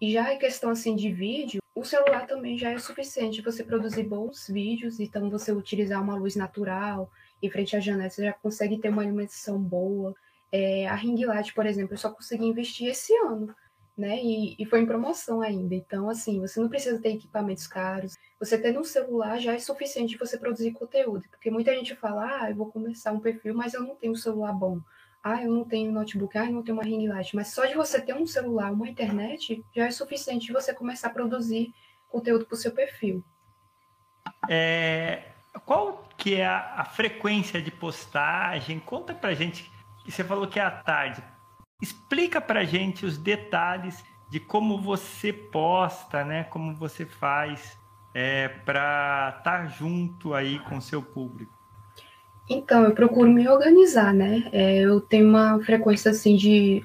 [0.00, 4.04] E já em questão assim de vídeo, o celular também já é suficiente você produzir
[4.04, 7.10] bons vídeos, então você utilizar uma luz natural
[7.42, 10.14] em frente à janela, você já consegue ter uma iluminação boa.
[10.52, 13.52] É, a ring light, por exemplo, eu só consegui investir esse ano,
[13.96, 14.18] né?
[14.22, 15.74] E, e, foi em promoção ainda.
[15.74, 18.16] Então, assim, você não precisa ter equipamentos caros.
[18.38, 21.24] Você tendo um celular já é suficiente você produzir conteúdo.
[21.30, 24.16] Porque muita gente fala, ah, eu vou começar um perfil, mas eu não tenho um
[24.16, 24.80] celular bom.
[25.22, 27.36] Ah, eu não tenho notebook, ah, eu não tenho uma ring light.
[27.36, 31.12] Mas só de você ter um celular, uma internet, já é suficiente você começar a
[31.12, 31.74] produzir
[32.08, 33.22] conteúdo para o seu perfil.
[34.48, 35.24] É,
[35.66, 38.80] qual que é a, a frequência de postagem?
[38.80, 39.70] Conta pra gente
[40.10, 41.22] você falou que é à tarde.
[41.80, 46.44] Explica para gente os detalhes de como você posta, né?
[46.44, 47.78] Como você faz
[48.14, 51.58] é, para estar tá junto aí com o seu público.
[52.48, 54.48] Então, eu procuro me organizar, né?
[54.52, 56.84] É, eu tenho uma frequência assim de,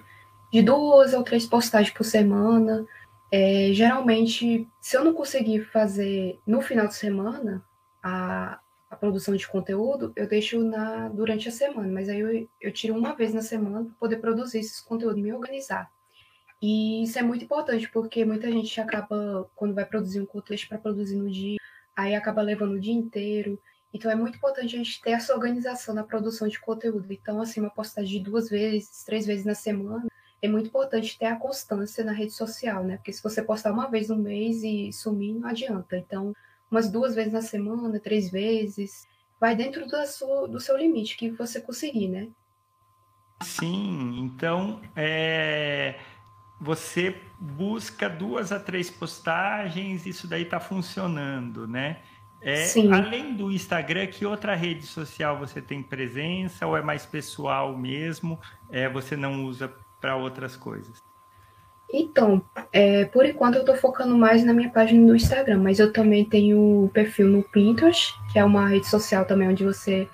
[0.51, 2.85] de duas ou três postagens por semana.
[3.31, 7.65] É, geralmente, se eu não conseguir fazer no final de semana,
[8.01, 8.59] a,
[8.95, 12.97] a produção de conteúdo, eu deixo na, durante a semana, mas aí eu, eu tiro
[12.97, 15.91] uma vez na semana para poder produzir esses conteúdos, me organizar.
[16.61, 20.77] E isso é muito importante, porque muita gente acaba, quando vai produzir um contexto para
[20.77, 21.57] produzir no dia,
[21.95, 23.59] aí acaba levando o dia inteiro.
[23.93, 27.11] Então é muito importante a gente ter essa organização na produção de conteúdo.
[27.11, 30.07] Então, assim, uma postagem de duas vezes, três vezes na semana,
[30.41, 32.97] é muito importante ter a constância na rede social, né?
[32.97, 35.97] Porque se você postar uma vez no mês e sumir, não adianta.
[35.97, 36.33] Então,
[36.69, 39.07] umas duas vezes na semana, três vezes.
[39.39, 42.29] Vai dentro do seu, do seu limite que você conseguir, né?
[43.43, 45.99] Sim, então é,
[46.59, 52.01] você busca duas a três postagens, isso daí está funcionando, né?
[52.41, 52.91] É, Sim.
[52.91, 58.39] Além do Instagram, que outra rede social você tem presença ou é mais pessoal mesmo?
[58.69, 61.03] É, você não usa para outras coisas?
[61.93, 62.43] Então,
[62.73, 66.25] é, por enquanto eu estou focando mais na minha página do Instagram, mas eu também
[66.25, 70.07] tenho perfil no Pinterest, que é uma rede social também onde você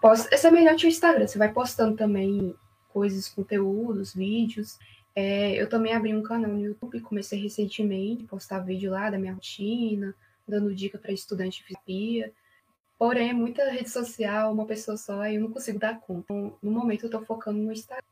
[0.00, 0.32] posta.
[0.32, 2.54] É semelhante ao Instagram, você vai postando também
[2.88, 4.78] coisas, conteúdos, vídeos.
[5.14, 9.32] É, eu também abri um canal no YouTube, comecei recentemente postar vídeo lá da minha
[9.32, 10.14] rotina,
[10.46, 12.32] dando dica para estudante de fisioterapia.
[12.98, 16.24] Porém, é muita rede social, uma pessoa só, e eu não consigo dar conta.
[16.32, 18.04] Então, no momento, eu estou focando no Instagram.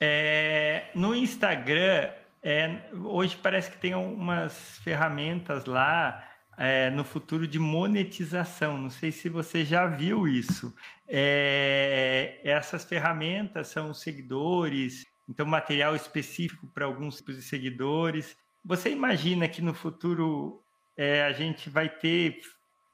[0.00, 2.10] É, no Instagram,
[2.42, 6.22] é, hoje parece que tem umas ferramentas lá
[6.56, 8.78] é, no futuro de monetização.
[8.78, 10.74] Não sei se você já viu isso.
[11.08, 18.36] É, essas ferramentas são seguidores, então material específico para alguns tipos de seguidores.
[18.64, 20.62] Você imagina que no futuro
[20.96, 22.40] é, a gente vai ter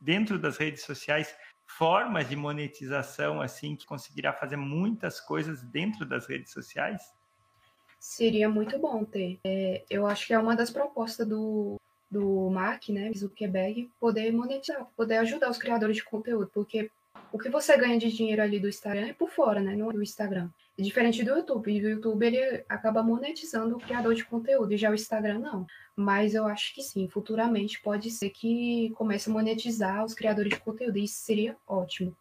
[0.00, 1.34] dentro das redes sociais
[1.76, 7.02] formas de monetização assim que conseguirá fazer muitas coisas dentro das redes sociais?
[7.98, 9.38] Seria muito bom ter.
[9.44, 11.76] É, eu acho que é uma das propostas do,
[12.10, 16.90] do Mark, né, Zuckerberg, poder monetizar, poder ajudar os criadores de conteúdo, porque
[17.32, 19.94] o que você ganha de dinheiro ali do Instagram é por fora, né, não é
[20.02, 20.50] Instagram.
[20.78, 21.70] Diferente do YouTube.
[21.70, 25.66] O YouTube ele acaba monetizando o criador de conteúdo, e já o Instagram não.
[25.94, 30.60] Mas eu acho que sim, futuramente pode ser que comece a monetizar os criadores de
[30.60, 32.16] conteúdo, e isso seria ótimo.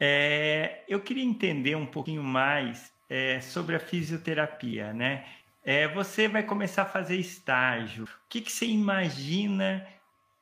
[0.00, 5.26] É, eu queria entender um pouquinho mais é, sobre a fisioterapia, né?
[5.62, 8.04] É, você vai começar a fazer estágio.
[8.04, 9.86] O que, que você imagina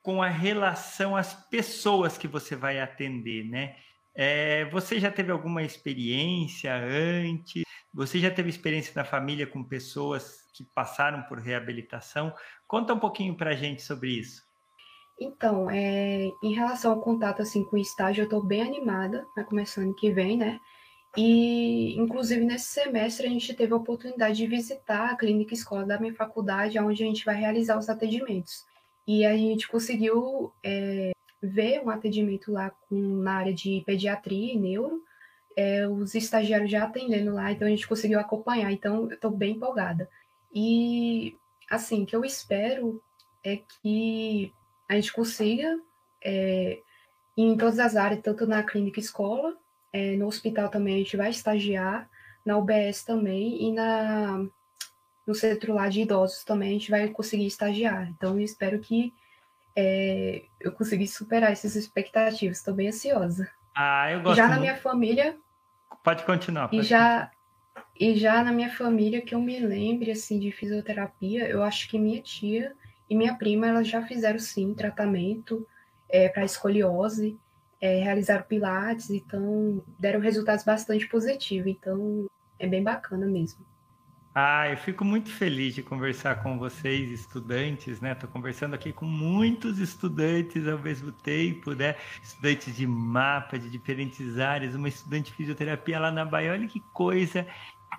[0.02, 3.76] com a relação às pessoas que você vai atender, né?
[4.16, 7.64] É, você já teve alguma experiência antes?
[7.92, 12.32] Você já teve experiência na família com pessoas que passaram por reabilitação?
[12.66, 14.42] Conta um pouquinho para a gente sobre isso.
[15.20, 19.44] Então, é, em relação ao contato assim com o estágio, eu estou bem animada, vai
[19.44, 20.58] começando que vem, né?
[21.16, 26.00] E, inclusive, nesse semestre, a gente teve a oportunidade de visitar a clínica escola da
[26.00, 28.64] minha faculdade, onde a gente vai realizar os atendimentos.
[29.06, 31.12] E a gente conseguiu é,
[31.44, 35.02] ver um atendimento lá com, na área de pediatria e neuro,
[35.56, 39.54] é, os estagiários já atendendo lá, então a gente conseguiu acompanhar, então eu estou bem
[39.54, 40.08] empolgada.
[40.52, 41.36] E,
[41.70, 43.00] assim, o que eu espero
[43.42, 44.52] é que
[44.88, 45.78] a gente consiga,
[46.22, 46.80] é,
[47.36, 49.56] em todas as áreas, tanto na clínica escola,
[49.92, 52.08] é, no hospital também a gente vai estagiar,
[52.44, 54.44] na UBS também, e na,
[55.26, 58.08] no centro lá de idosos também a gente vai conseguir estagiar.
[58.10, 59.12] Então, eu espero que
[59.76, 62.58] é, eu consegui superar essas expectativas.
[62.58, 63.48] Estou bem ansiosa.
[63.74, 64.36] Ah, eu gosto.
[64.36, 64.56] Já muito.
[64.56, 65.36] na minha família.
[66.02, 66.68] Pode continuar.
[66.68, 67.30] Pode e já,
[67.98, 71.98] E já na minha família, que eu me lembre assim de fisioterapia, eu acho que
[71.98, 72.74] minha tia
[73.08, 75.66] e minha prima elas já fizeram sim tratamento
[76.08, 77.38] é, para escoliose,
[77.80, 81.70] é, realizaram pilates, então deram resultados bastante positivos.
[81.70, 83.64] Então é bem bacana mesmo.
[84.36, 88.10] Ah, eu fico muito feliz de conversar com vocês, estudantes, né?
[88.10, 91.94] Estou conversando aqui com muitos estudantes ao mesmo tempo, né?
[92.20, 96.50] Estudantes de mapa, de diferentes áreas, uma estudante de fisioterapia lá na Bahia.
[96.50, 97.46] Olha que coisa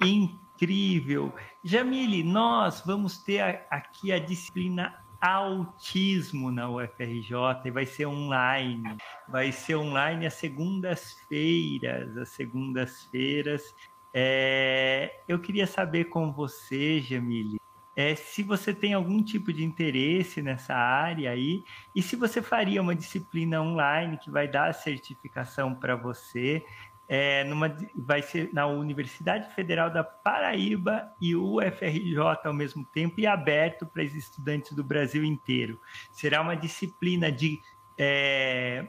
[0.04, 1.34] incrível.
[1.63, 7.32] Jamile, nós vamos ter aqui a disciplina autismo na UFRJ
[7.63, 8.98] e vai ser online.
[9.30, 13.74] Vai ser online às segundas-feiras, às segundas-feiras.
[14.17, 17.60] É, eu queria saber com você, Jamile,
[17.93, 22.82] é, se você tem algum tipo de interesse nessa área aí e se você faria
[22.82, 26.63] uma disciplina online que vai dar a certificação para você.
[27.08, 33.28] É, numa, vai ser na Universidade Federal da Paraíba e UFRJ ao mesmo tempo e
[33.28, 35.80] aberto para os estudantes do Brasil inteiro.
[36.12, 37.62] Será uma disciplina de
[37.95, 38.88] é,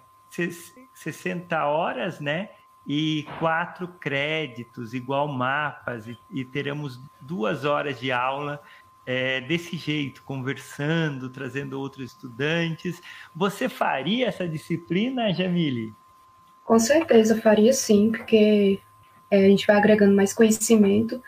[0.95, 2.49] 60 horas, né?
[2.87, 8.63] E quatro créditos, igual mapas, e, e teremos duas horas de aula
[9.05, 13.01] é, desse jeito, conversando, trazendo outros estudantes.
[13.35, 15.93] Você faria essa disciplina, Jamile?
[16.65, 18.81] Com certeza, faria sim, porque
[19.31, 21.23] é, a gente vai agregando mais conhecimento.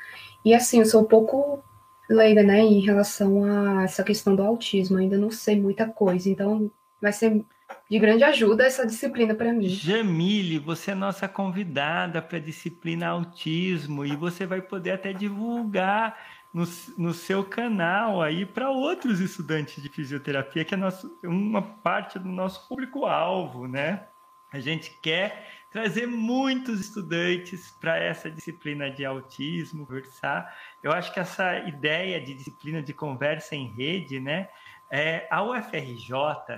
[0.45, 1.63] E assim, eu sou um pouco
[2.09, 6.71] leiga, né, em relação a essa questão do autismo, ainda não sei muita coisa, então
[7.01, 7.45] vai ser
[7.89, 9.69] de grande ajuda essa disciplina para mim.
[9.69, 16.17] Jamile, você é nossa convidada para a disciplina autismo e você vai poder até divulgar
[16.53, 16.65] no,
[16.97, 22.29] no seu canal aí para outros estudantes de fisioterapia, que é nosso, uma parte do
[22.29, 24.07] nosso público-alvo, né?
[24.51, 30.55] A gente quer trazer muitos estudantes para essa disciplina de autismo, conversar.
[30.83, 34.49] Eu acho que essa ideia de disciplina de conversa em rede, né?
[34.91, 36.15] É, a UFRJ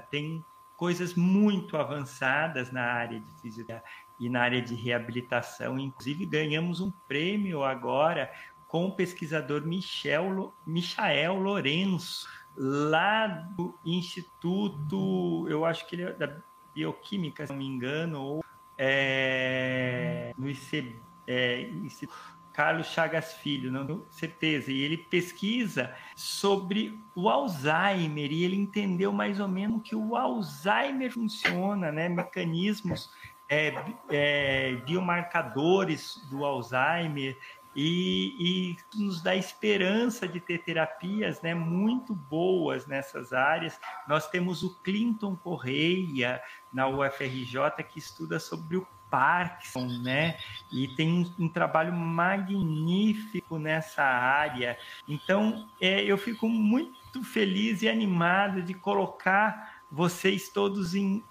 [0.09, 0.45] tem
[0.81, 3.87] coisas muito avançadas na área de fisioterapia
[4.19, 5.79] e na área de reabilitação.
[5.79, 8.33] Inclusive, ganhamos um prêmio agora
[8.67, 16.35] com o pesquisador Michel, Michael Lourenço, lá do Instituto, eu acho que ele é da
[16.75, 18.45] Bioquímica, se não me engano, ou
[18.79, 27.03] é, no IC, é, Instituto Carlos Chagas Filho, não tenho certeza, e ele pesquisa sobre
[27.15, 32.07] o Alzheimer e ele entendeu mais ou menos que o Alzheimer funciona, né?
[32.11, 33.11] Mecanismos
[33.49, 33.73] é,
[34.11, 37.35] é, biomarcadores do Alzheimer
[37.75, 43.81] e, e, nos dá esperança de ter terapias né, muito boas nessas áreas.
[44.07, 50.39] Nós temos o Clinton Correia na UFRJ que estuda sobre o Parkinson, né?
[50.71, 54.79] E tem um, um trabalho magnífico nessa área.
[55.09, 61.23] Então, é, eu fico muito feliz e animado de colocar vocês todos em,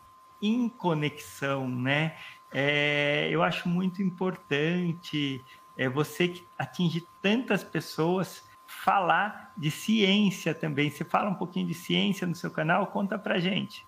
[0.42, 2.16] em conexão, né?
[2.52, 5.44] É, eu acho muito importante
[5.78, 10.90] é, você que atinge tantas pessoas falar de ciência também.
[10.90, 12.88] Você fala um pouquinho de ciência no seu canal?
[12.88, 13.86] Conta pra gente.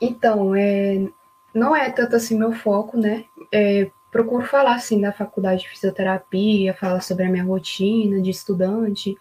[0.00, 1.08] Então, é,
[1.54, 3.24] não é tanto assim meu foco, né?
[3.52, 9.16] É, procuro falar assim da faculdade de fisioterapia, falar sobre a minha rotina de estudante,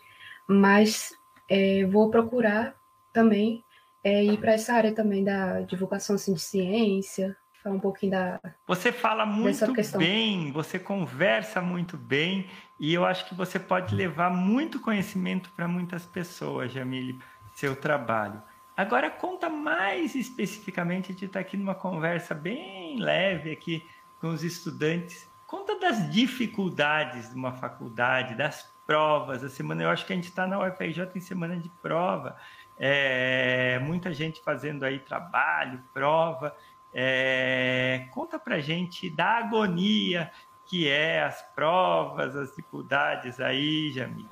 [0.47, 1.13] mas
[1.49, 2.75] é, vou procurar
[3.13, 3.63] também
[4.03, 8.39] é, ir para essa área também da divulgação assim, de ciência, falar um pouquinho da.
[8.67, 9.65] Você fala muito
[9.97, 12.47] bem, você conversa muito bem,
[12.79, 17.19] e eu acho que você pode levar muito conhecimento para muitas pessoas, Jamile,
[17.53, 18.41] seu trabalho.
[18.75, 23.85] Agora conta mais especificamente, a gente está aqui numa conversa bem leve aqui
[24.19, 25.29] com os estudantes.
[25.45, 29.43] Conta das dificuldades de uma faculdade, das provas.
[29.43, 32.37] A semana, eu acho que a gente está na UFRJ em semana de prova.
[32.79, 36.55] É, muita gente fazendo aí trabalho, prova.
[36.93, 40.31] É, conta para gente da agonia
[40.65, 44.29] que é as provas, as dificuldades aí, Jamil.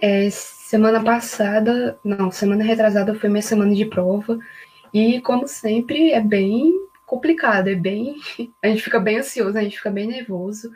[0.00, 4.38] É, semana passada, não, semana retrasada foi minha semana de prova.
[4.92, 6.72] E, como sempre, é bem
[7.06, 8.16] complicado, é bem.
[8.62, 10.70] A gente fica bem ansioso, a gente fica bem nervoso.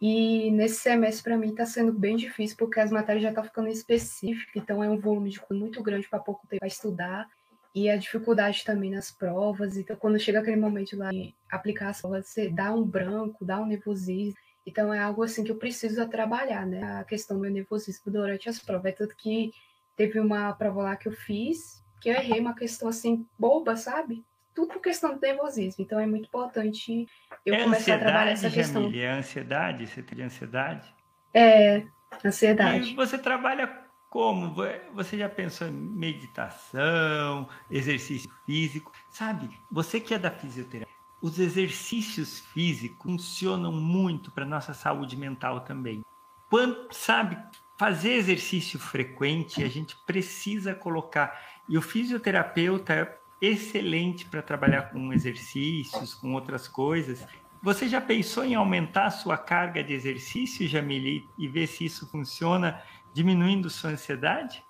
[0.00, 3.68] E nesse semestre, para mim, está sendo bem difícil, porque as matérias já estão ficando
[3.68, 7.28] específicas, então é um volume de muito grande para pouco tempo para estudar.
[7.74, 9.76] E a dificuldade também nas provas.
[9.76, 13.60] Então, quando chega aquele momento lá de aplicar as provas, você dá um branco, dá
[13.60, 14.38] um nervosismo.
[14.66, 17.00] Então é algo assim que eu preciso trabalhar, né?
[17.00, 18.86] A questão do meu nervosismo durante as provas.
[18.86, 19.52] É tanto que
[19.96, 24.24] teve uma prova lá que eu fiz, que eu errei uma questão assim boba, sabe?
[24.54, 25.84] tudo por questão do nervosismo.
[25.84, 27.06] Então é muito importante
[27.44, 28.90] eu é começar a trabalhar essa questão.
[28.94, 29.86] É ansiedade?
[29.86, 30.94] Você tem ansiedade?
[31.34, 31.82] É,
[32.24, 32.92] ansiedade.
[32.92, 34.54] E você trabalha como?
[34.94, 38.92] Você já pensou em meditação, exercício físico?
[39.10, 40.93] Sabe, você que é da fisioterapia,
[41.24, 46.04] os exercícios físicos funcionam muito para nossa saúde mental também.
[46.50, 47.38] Quando, sabe,
[47.78, 51.40] fazer exercício frequente, a gente precisa colocar.
[51.66, 57.26] E o fisioterapeuta é excelente para trabalhar com exercícios, com outras coisas.
[57.62, 62.06] Você já pensou em aumentar a sua carga de exercício, Jamile, e ver se isso
[62.06, 62.82] funciona
[63.14, 64.62] diminuindo sua ansiedade?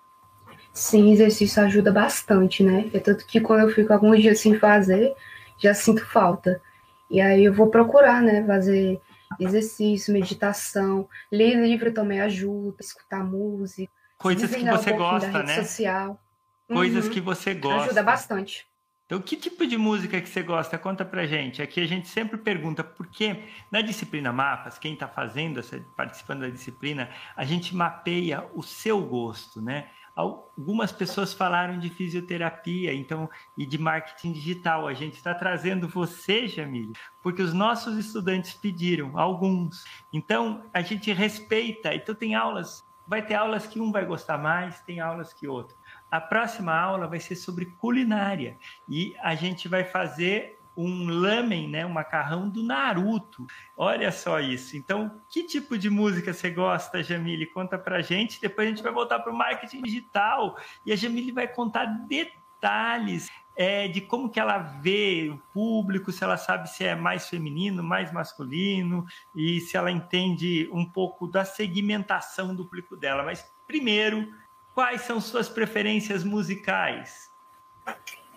[0.71, 2.89] Sim, exercício ajuda bastante, né?
[2.93, 5.13] É tanto que quando eu fico alguns dias sem fazer,
[5.57, 6.61] já sinto falta.
[7.09, 8.99] E aí eu vou procurar, né, fazer
[9.39, 13.91] exercício, meditação, ler livro também ajuda, escutar música.
[14.17, 15.63] Coisas que você um gosta, né?
[15.63, 16.19] Social.
[16.67, 17.11] Coisas uhum.
[17.11, 17.85] que você gosta.
[17.85, 18.65] Ajuda bastante.
[19.05, 20.79] Então, que tipo de música que você gosta?
[20.79, 21.61] Conta pra gente.
[21.61, 25.61] Aqui a gente sempre pergunta, porque na disciplina Mapas, quem está fazendo,
[25.95, 29.89] participando da disciplina, a gente mapeia o seu gosto, né?
[30.15, 34.87] Algumas pessoas falaram de fisioterapia, então, e de marketing digital.
[34.87, 39.83] A gente está trazendo você, Jamile, porque os nossos estudantes pediram, alguns.
[40.13, 41.93] Então, a gente respeita.
[41.93, 45.75] Então, tem aulas, vai ter aulas que um vai gostar mais, tem aulas que outro.
[46.09, 48.57] A próxima aula vai ser sobre culinária
[48.87, 53.45] e a gente vai fazer um lamen, né, um macarrão do Naruto.
[53.77, 54.75] Olha só isso.
[54.75, 57.45] Então, que tipo de música você gosta, Jamile?
[57.45, 58.41] Conta pra gente.
[58.41, 63.29] Depois a gente vai voltar para o marketing digital e a Jamile vai contar detalhes
[63.55, 67.81] é, de como que ela vê o público, se ela sabe se é mais feminino,
[67.81, 73.23] mais masculino e se ela entende um pouco da segmentação do público dela.
[73.23, 74.27] Mas primeiro,
[74.73, 77.31] quais são suas preferências musicais?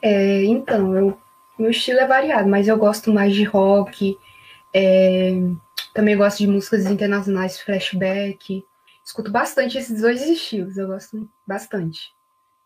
[0.01, 1.19] É, então, eu
[1.59, 4.19] meu estilo é variado, mas eu gosto mais de rock,
[4.75, 5.33] é,
[5.95, 8.65] também gosto de músicas internacionais, flashback.
[9.05, 12.13] Escuto bastante esses dois estilos, eu gosto bastante.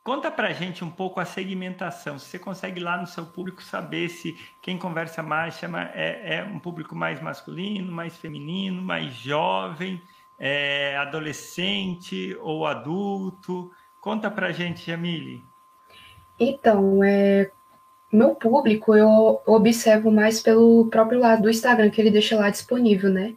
[0.04, 2.18] Conta pra gente um pouco a segmentação.
[2.18, 6.58] Você consegue lá no seu público saber se quem conversa mais chama, é, é um
[6.58, 10.02] público mais masculino, mais feminino, mais jovem,
[10.40, 13.70] é, adolescente ou adulto?
[14.00, 15.44] Conta pra gente, Jamile.
[16.36, 17.52] Então, é,
[18.12, 23.08] meu público eu observo mais pelo próprio lado do Instagram, que ele deixa lá disponível,
[23.08, 23.34] né?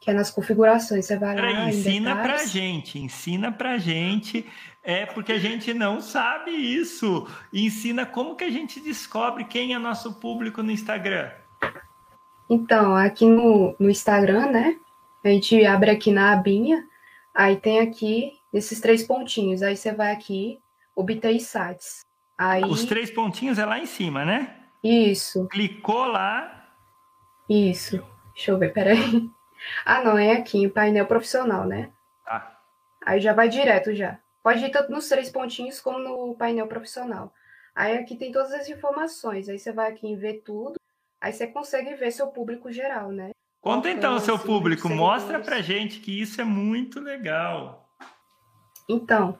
[0.00, 1.06] Que é nas configurações.
[1.06, 1.68] Você vai lá.
[1.68, 2.42] ensina detalhes.
[2.42, 4.44] pra gente, ensina pra gente.
[4.82, 7.26] É porque a gente não sabe isso.
[7.52, 11.30] Ensina como que a gente descobre quem é nosso público no Instagram.
[12.48, 14.76] Então, aqui no, no Instagram, né?
[15.24, 16.84] A gente abre aqui na abinha,
[17.34, 19.62] aí tem aqui esses três pontinhos.
[19.62, 20.60] Aí você vai aqui,
[20.94, 22.05] obter insights.
[22.38, 22.64] Aí...
[22.64, 24.56] Os três pontinhos é lá em cima, né?
[24.82, 25.48] Isso.
[25.48, 26.64] Clicou lá.
[27.48, 28.02] Isso.
[28.34, 29.28] Deixa eu ver, peraí.
[29.84, 31.90] Ah, não, é aqui, painel profissional, né?
[32.24, 32.60] Tá.
[33.04, 34.18] Aí já vai direto já.
[34.42, 37.32] Pode ir tanto nos três pontinhos como no painel profissional.
[37.74, 39.48] Aí aqui tem todas as informações.
[39.48, 40.76] Aí você vai aqui em ver tudo.
[41.20, 43.30] Aí você consegue ver seu público geral, né?
[43.60, 44.88] Conta então o seu público.
[44.88, 47.90] Mostra pra gente que isso é muito legal.
[48.88, 49.36] Então,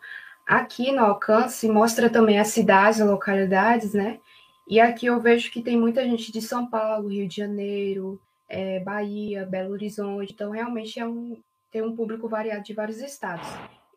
[0.47, 4.21] Aqui no alcance mostra também as cidades, as localidades, né?
[4.69, 8.81] E aqui eu vejo que tem muita gente de São Paulo, Rio de Janeiro, é,
[8.81, 10.33] Bahia, Belo Horizonte.
[10.33, 11.41] Então, realmente é um,
[11.71, 13.49] tem um público variado de vários estados.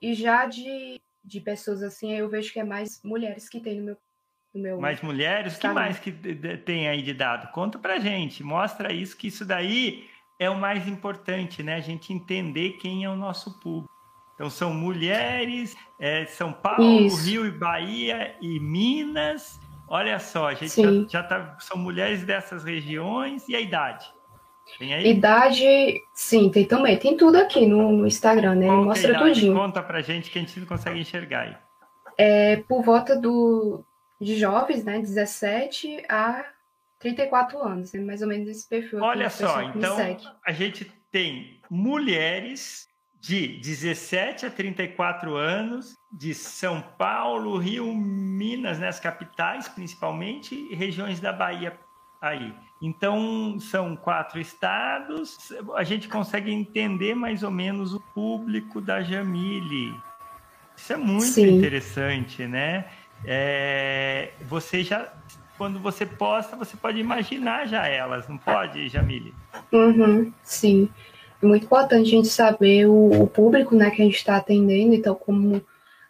[0.02, 3.86] E já de, de pessoas assim, eu vejo que é mais mulheres que tem no
[3.86, 3.98] meu.
[4.52, 5.56] No meu mais mulheres?
[5.56, 7.52] O que mais que tem aí de dado?
[7.52, 11.76] Conta pra gente, mostra isso, que isso daí é o mais importante, né?
[11.76, 13.99] A gente entender quem é o nosso público.
[14.40, 17.26] Então são mulheres, é, São Paulo, Isso.
[17.26, 19.60] Rio e Bahia e Minas.
[19.86, 24.10] Olha só, a gente já, já tá, são mulheres dessas regiões e a idade.
[25.04, 26.96] Idade, sim, tem também.
[26.96, 28.68] Tem tudo aqui no, no Instagram, né?
[28.68, 29.54] É Mostra é tudinho.
[29.54, 31.58] Conta pra gente que a gente não consegue enxergar aí.
[32.18, 33.84] É por volta do,
[34.22, 35.00] de jovens, né?
[35.00, 36.46] 17 a
[36.98, 38.00] 34 anos, né?
[38.00, 39.02] mais ou menos esse perfil.
[39.02, 39.98] Olha só, então
[40.46, 42.89] a gente tem mulheres
[43.20, 50.76] de 17 a 34 anos, de São Paulo, Rio, Minas, nas né, capitais principalmente, e
[50.76, 51.78] regiões da Bahia
[52.22, 52.54] aí.
[52.82, 59.94] Então, são quatro estados, a gente consegue entender mais ou menos o público da Jamile.
[60.76, 61.58] Isso é muito Sim.
[61.58, 62.86] interessante, né?
[63.26, 65.14] É, você já,
[65.58, 69.34] quando você posta, você pode imaginar já elas, não pode, Jamile?
[69.74, 70.90] Uhum, sim.
[71.42, 74.94] Muito importante a gente saber o, o público né, que a gente está atendendo.
[74.94, 75.64] Então, como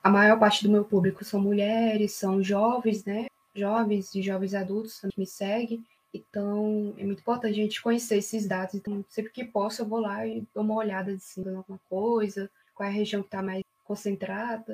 [0.03, 3.27] a maior parte do meu público são mulheres, são jovens, né?
[3.55, 5.83] jovens e jovens adultos que me seguem.
[6.13, 8.73] Então, é muito importante a gente conhecer esses dados.
[8.73, 12.87] Então, sempre que posso, eu vou lá e dou uma olhada de alguma coisa, qual
[12.87, 14.73] é a região que está mais concentrada.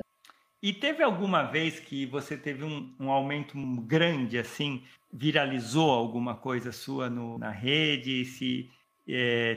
[0.62, 4.82] E teve alguma vez que você teve um, um aumento grande, assim,
[5.12, 8.70] viralizou alguma coisa sua no, na rede, se
[9.08, 9.54] é,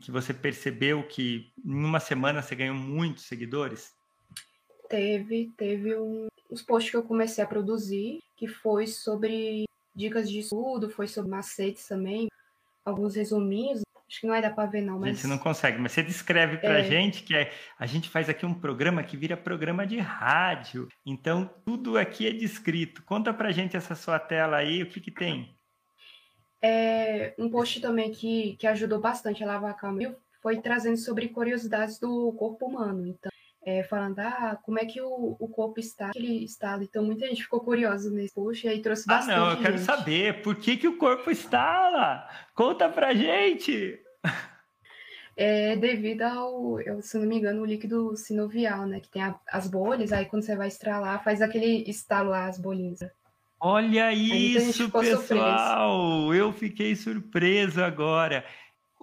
[0.00, 3.94] que você percebeu que em uma semana você ganhou muitos seguidores?
[4.88, 10.40] Teve, teve um, uns posts que eu comecei a produzir, que foi sobre dicas de
[10.40, 12.28] estudo, foi sobre macetes também,
[12.84, 13.82] alguns resuminhos.
[14.08, 14.98] Acho que não vai dar para ver, não.
[14.98, 15.10] Mas...
[15.10, 16.84] A gente não consegue, mas você descreve para a é...
[16.84, 20.88] gente que é, a gente faz aqui um programa que vira programa de rádio.
[21.04, 23.02] Então, tudo aqui é descrito.
[23.02, 25.57] Conta para a gente essa sua tela aí, o que, que tem?
[26.60, 29.94] É, um post também que, que ajudou bastante a lavar a
[30.42, 33.06] foi trazendo sobre curiosidades do corpo humano.
[33.06, 33.30] Então,
[33.64, 36.82] é, falando, ah, como é que o, o corpo está naquele estado.
[36.82, 39.34] Então, muita gente ficou curiosa nesse post e aí trouxe bastante.
[39.34, 39.86] Ah, não, eu quero gente.
[39.86, 42.28] saber por que, que o corpo está lá.
[42.54, 44.00] Conta pra gente!
[45.40, 48.98] É devido ao, eu, se não me engano, o líquido sinovial, né?
[48.98, 52.58] Que tem a, as bolhas, aí quando você vai estralar, faz aquele estalo lá, as
[52.58, 52.98] bolinhas.
[53.60, 56.00] Olha isso, pessoal!
[56.00, 56.34] Surpreso.
[56.34, 58.44] Eu fiquei surpreso agora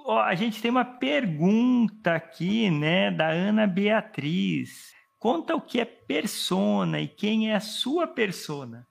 [0.06, 4.94] ó, a gente tem uma pergunta aqui, né, da Ana Beatriz.
[5.20, 8.88] Conta o que é persona e quem é a sua persona.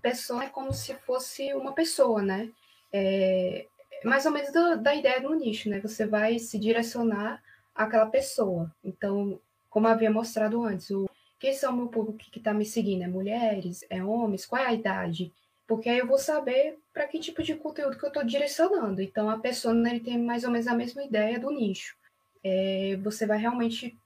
[0.00, 2.50] Persona é como se fosse uma pessoa, né?
[2.92, 3.66] É
[4.04, 5.80] mais ou menos do, da ideia do nicho, né?
[5.80, 7.42] Você vai se direcionar
[7.74, 8.72] àquela pessoa.
[8.84, 13.02] Então, como havia mostrado antes, o quem são o meu público que está me seguindo?
[13.02, 13.84] É mulheres?
[13.88, 14.44] É homens?
[14.44, 15.32] Qual é a idade?
[15.66, 19.02] Porque aí eu vou saber para que tipo de conteúdo que eu estou direcionando.
[19.02, 21.96] Então, a pessoa né, ele tem mais ou menos a mesma ideia do nicho.
[22.42, 23.96] É, você vai realmente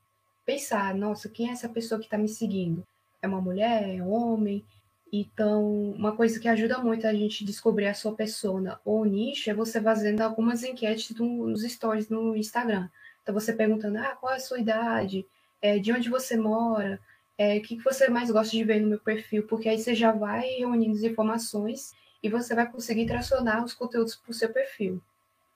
[0.45, 2.87] pensar, nossa, quem é essa pessoa que está me seguindo?
[3.22, 3.97] É uma mulher?
[3.97, 4.64] É um homem?
[5.12, 9.55] Então, uma coisa que ajuda muito a gente descobrir a sua persona ou nicho é
[9.55, 12.89] você fazendo algumas enquetes nos stories no Instagram.
[13.22, 15.26] Então, você perguntando, ah, qual é a sua idade?
[15.61, 16.99] É, de onde você mora?
[17.43, 20.12] É, o que você mais gosta de ver no meu perfil, porque aí você já
[20.12, 25.03] vai reunindo as informações e você vai conseguir tracionar os conteúdos para o seu perfil.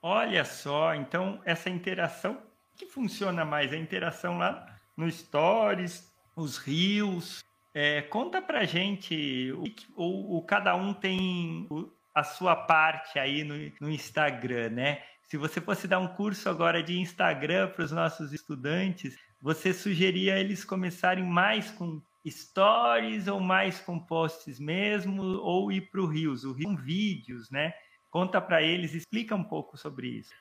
[0.03, 2.43] Olha só, então essa interação
[2.77, 3.73] que funciona mais?
[3.73, 4.67] A interação lá
[4.97, 7.45] no Stories, os rios.
[7.73, 9.65] É, conta pra gente, o,
[10.03, 11.69] o, o, cada um tem
[12.15, 15.03] a sua parte aí no, no Instagram, né?
[15.23, 20.39] Se você fosse dar um curso agora de Instagram para os nossos estudantes, você sugeria
[20.39, 26.45] eles começarem mais com stories ou mais com posts mesmo, ou ir para o Rios?
[26.45, 27.75] O Rios são vídeos, né?
[28.11, 30.33] Conta para eles, explica um pouco sobre isso.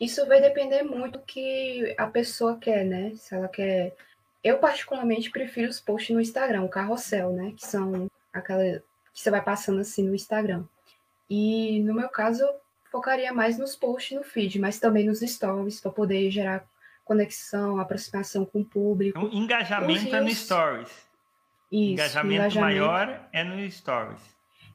[0.00, 3.12] Isso vai depender muito do que a pessoa quer, né?
[3.14, 3.94] Se ela quer.
[4.42, 7.52] Eu, particularmente, prefiro os posts no Instagram, o carrossel, né?
[7.56, 8.82] Que são aquela
[9.14, 10.64] que você vai passando assim no Instagram.
[11.30, 12.54] E no meu caso, eu
[12.90, 16.66] focaria mais nos posts no feed, mas também nos stories, para poder gerar
[17.04, 19.18] conexão, aproximação com o público.
[19.18, 20.88] Então, engajamento é no Stories.
[21.70, 24.22] Isso, engajamento, engajamento, maior é no Stories.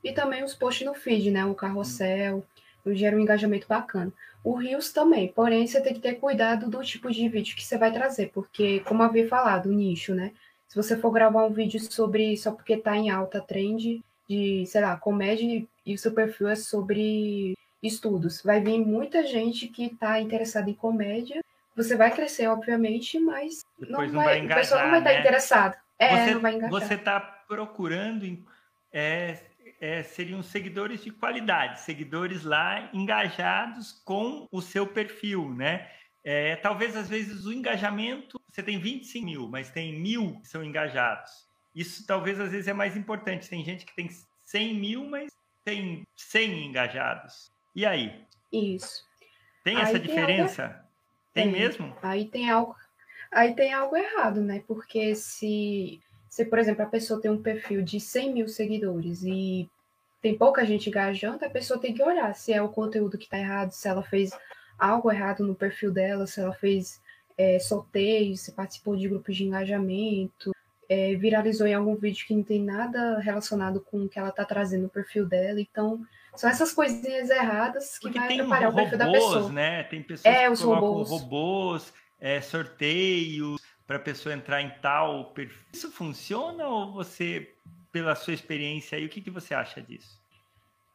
[0.04, 1.46] E também os posts no feed, né?
[1.46, 2.44] O carrossel,
[2.86, 2.96] hum.
[2.96, 4.12] gera um engajamento bacana.
[4.44, 7.78] O Rios também, porém você tem que ter cuidado do tipo de vídeo que você
[7.78, 10.32] vai trazer, porque, como havia falado, o nicho, né?
[10.68, 14.82] Se você for gravar um vídeo sobre só porque tá em alta trend de, sei
[14.82, 20.20] lá, comédia e o seu perfil é sobre estudos, vai vir muita gente que está
[20.20, 21.42] interessada em comédia
[21.78, 25.20] você vai crescer, obviamente, mas não, não vai, engajar, o pessoal não vai estar né?
[25.20, 25.78] interessado.
[26.00, 26.72] É, você, não vai engajar.
[26.72, 28.46] Você está procurando
[28.92, 29.38] é,
[29.80, 35.88] é, seriam seguidores de qualidade, seguidores lá engajados com o seu perfil, né?
[36.24, 40.64] É, talvez às vezes o engajamento, você tem 25 mil, mas tem mil que são
[40.64, 41.48] engajados.
[41.76, 43.48] Isso talvez às vezes é mais importante.
[43.48, 44.10] Tem gente que tem
[44.46, 45.32] 100 mil, mas
[45.64, 47.52] tem 100 engajados.
[47.76, 48.26] E aí?
[48.52, 49.06] Isso.
[49.64, 50.87] Tem essa diferença?
[51.44, 51.96] Tem mesmo?
[52.02, 52.76] Aí tem algo,
[53.32, 54.64] aí tem algo errado, né?
[54.68, 59.70] Porque se, se, por exemplo, a pessoa tem um perfil de 100 mil seguidores e
[60.22, 63.38] tem pouca gente engajando, a pessoa tem que olhar se é o conteúdo que está
[63.38, 64.32] errado, se ela fez
[64.78, 67.02] algo errado no perfil dela, se ela fez
[67.38, 70.52] é, sorteios, se participou de grupos de engajamento,
[70.90, 74.46] é, viralizou em algum vídeo que não tem nada relacionado com o que ela está
[74.46, 75.60] trazendo no perfil dela.
[75.60, 76.02] Então,
[76.38, 79.52] são essas coisinhas erradas que Porque vai atrapalhar robôs, o perfil da pessoa.
[79.52, 79.84] Né?
[79.84, 85.32] Tem pessoas é, que os robôs, robôs é, sorteios para a pessoa entrar em tal
[85.32, 85.58] perfil.
[85.74, 87.54] Isso funciona ou você,
[87.92, 90.22] pela sua experiência aí, o que, que você acha disso?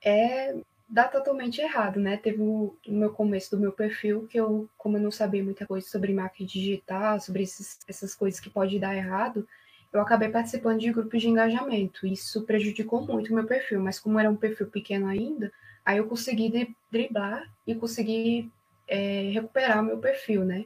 [0.05, 0.55] É,
[0.88, 2.16] dá totalmente errado, né?
[2.16, 5.88] Teve no meu começo do meu perfil que eu, como eu não sabia muita coisa
[5.88, 9.49] sobre marketing digital, sobre esses, essas coisas que pode dar errado,
[9.93, 12.07] eu acabei participando de grupos de engajamento.
[12.07, 15.53] Isso prejudicou muito o meu perfil, mas como era um perfil pequeno ainda,
[15.84, 18.51] aí eu consegui driblar e consegui
[18.88, 20.64] é, recuperar o meu perfil, né?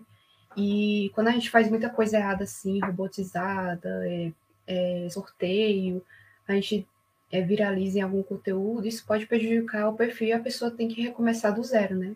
[0.57, 4.33] E quando a gente faz muita coisa errada assim, robotizada, é,
[4.67, 6.03] é, sorteio,
[6.49, 6.87] a gente
[7.31, 11.03] é, viraliza em algum conteúdo, isso pode prejudicar o perfil e a pessoa tem que
[11.03, 12.15] recomeçar do zero, né?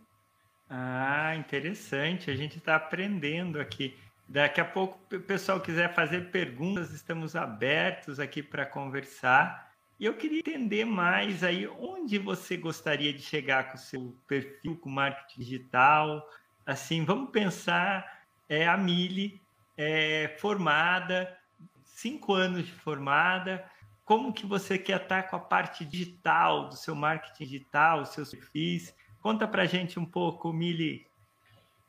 [0.69, 2.31] Ah, interessante.
[2.31, 3.97] A gente está aprendendo aqui.
[4.31, 9.73] Daqui a pouco, o pessoal quiser fazer perguntas, estamos abertos aqui para conversar.
[9.99, 14.77] E eu queria entender mais aí onde você gostaria de chegar com o seu perfil,
[14.77, 16.25] com marketing digital.
[16.65, 19.43] Assim, vamos pensar é, a Mili
[19.77, 21.37] é, formada,
[21.83, 23.69] cinco anos de formada.
[24.05, 28.31] Como que você quer estar com a parte digital do seu marketing digital, os seus
[28.31, 28.95] perfis?
[29.21, 31.10] Conta para gente um pouco, Mili.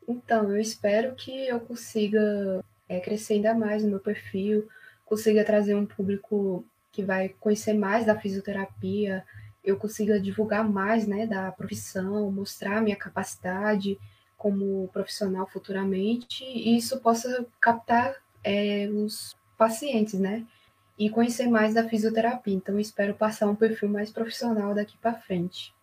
[0.08, 4.68] Então, eu espero que eu consiga é, crescer ainda mais no meu perfil,
[5.06, 9.24] consiga trazer um público que vai conhecer mais da fisioterapia,
[9.64, 13.97] eu consiga divulgar mais né, da profissão, mostrar minha capacidade
[14.38, 20.45] como profissional futuramente, e isso possa captar é, os pacientes, né?
[20.97, 22.54] E conhecer mais da fisioterapia.
[22.54, 25.74] Então, espero passar um perfil mais profissional daqui para frente.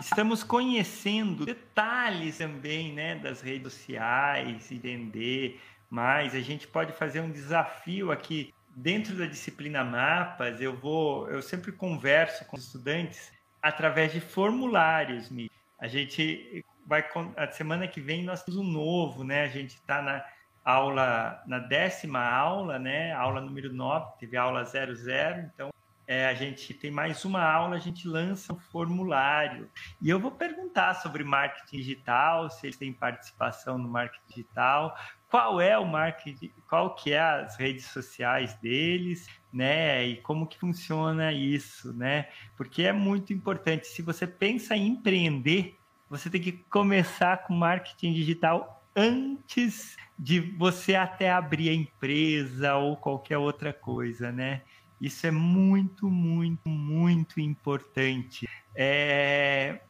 [0.00, 6.34] Estamos conhecendo detalhes também, né, das redes sociais, entender mais.
[6.34, 10.60] A gente pode fazer um desafio aqui dentro da disciplina mapas.
[10.60, 15.30] Eu vou, eu sempre converso com os estudantes através de formulários.
[15.78, 17.04] A gente vai
[17.36, 19.44] a semana que vem nós temos um novo, né?
[19.44, 20.24] A gente está na
[20.64, 23.12] aula na décima aula, né?
[23.12, 25.70] Aula número 9, teve aula 00, então
[26.06, 29.70] é, a gente tem mais uma aula, a gente lança um formulário.
[30.00, 34.96] E eu vou perguntar sobre marketing digital, se eles têm participação no marketing digital,
[35.28, 40.04] qual é o marketing, qual que é as redes sociais deles, né?
[40.06, 42.28] E como que funciona isso, né?
[42.56, 43.86] Porque é muito importante.
[43.86, 45.78] Se você pensa em empreender,
[46.10, 52.96] você tem que começar com marketing digital antes de você até abrir a empresa ou
[52.96, 54.62] qualquer outra coisa, né?
[55.02, 58.48] Isso é muito, muito, muito importante.
[58.72, 59.80] É,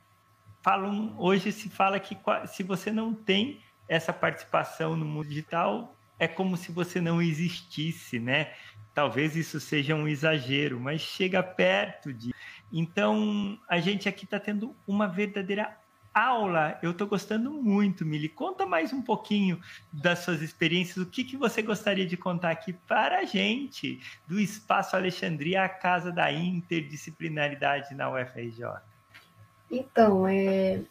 [0.62, 6.26] falam, hoje se fala que se você não tem essa participação no mundo digital, é
[6.26, 8.54] como se você não existisse, né?
[8.94, 12.32] Talvez isso seja um exagero, mas chega perto de.
[12.72, 15.76] Então, a gente aqui está tendo uma verdadeira
[16.14, 18.28] aula, eu estou gostando muito, Mili.
[18.28, 19.60] Conta mais um pouquinho
[19.92, 24.38] das suas experiências, o que, que você gostaria de contar aqui para a gente do
[24.38, 28.64] Espaço Alexandria, a casa da interdisciplinaridade na UFRJ.
[29.70, 30.82] Então, é,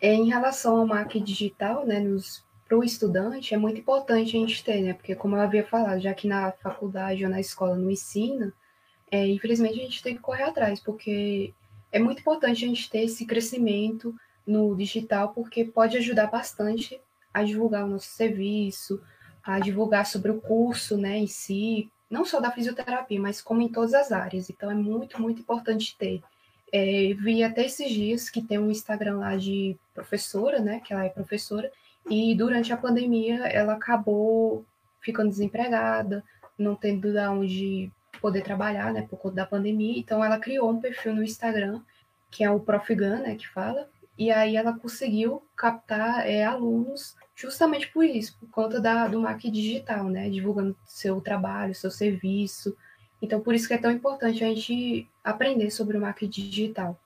[0.00, 2.02] é em relação ao marketing digital, né,
[2.66, 6.00] para o estudante, é muito importante a gente ter, né, porque como eu havia falado,
[6.00, 8.52] já que na faculdade ou na escola não ensina,
[9.10, 11.54] é, infelizmente a gente tem que correr atrás, porque
[11.90, 14.14] é muito importante a gente ter esse crescimento
[14.48, 16.98] no digital, porque pode ajudar bastante
[17.32, 19.00] a divulgar o nosso serviço,
[19.44, 23.68] a divulgar sobre o curso né, em si, não só da fisioterapia, mas como em
[23.68, 24.48] todas as áreas.
[24.48, 26.22] Então é muito, muito importante ter.
[26.72, 30.80] É, vi até esses dias que tem um Instagram lá de professora, né?
[30.80, 31.70] Que ela é professora,
[32.10, 34.64] e durante a pandemia ela acabou
[35.00, 36.24] ficando desempregada,
[36.58, 37.90] não tendo de onde
[38.20, 39.06] poder trabalhar, né?
[39.08, 39.98] Por conta da pandemia.
[39.98, 41.80] Então ela criou um perfil no Instagram,
[42.30, 43.34] que é o Profgan, né?
[43.34, 43.88] Que fala,
[44.18, 49.52] e aí ela conseguiu captar é, alunos justamente por isso, por conta da, do marketing
[49.52, 50.28] digital, né?
[50.28, 52.76] Divulgando seu trabalho, seu serviço.
[53.22, 57.00] Então, por isso que é tão importante a gente aprender sobre o marketing digital.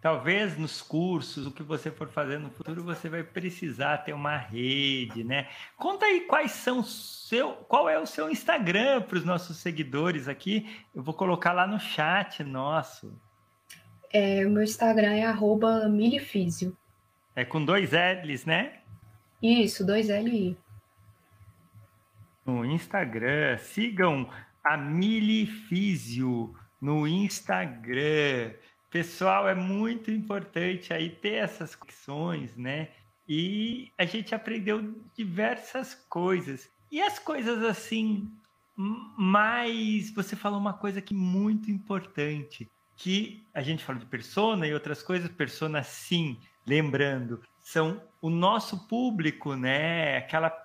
[0.00, 4.36] Talvez nos cursos, o que você for fazer no futuro, você vai precisar ter uma
[4.36, 5.48] rede, né?
[5.76, 10.66] Conta aí quais são seu, qual é o seu Instagram para os nossos seguidores aqui.
[10.94, 13.18] Eu vou colocar lá no chat nosso.
[14.16, 16.76] É, o meu Instagram é arroba milifísio.
[17.34, 18.78] É com dois L's, né?
[19.42, 20.56] Isso, dois L.
[22.46, 24.30] No Instagram, sigam
[24.62, 28.52] a Milifísio no Instagram.
[28.88, 32.90] Pessoal, é muito importante aí ter essas conexões, né?
[33.28, 36.70] E a gente aprendeu diversas coisas.
[36.92, 38.30] E as coisas assim,
[38.76, 44.66] mais você falou uma coisa que é muito importante que a gente fala de persona
[44.66, 50.16] e outras coisas, persona sim, lembrando, são o nosso público, né?
[50.16, 50.64] Aquela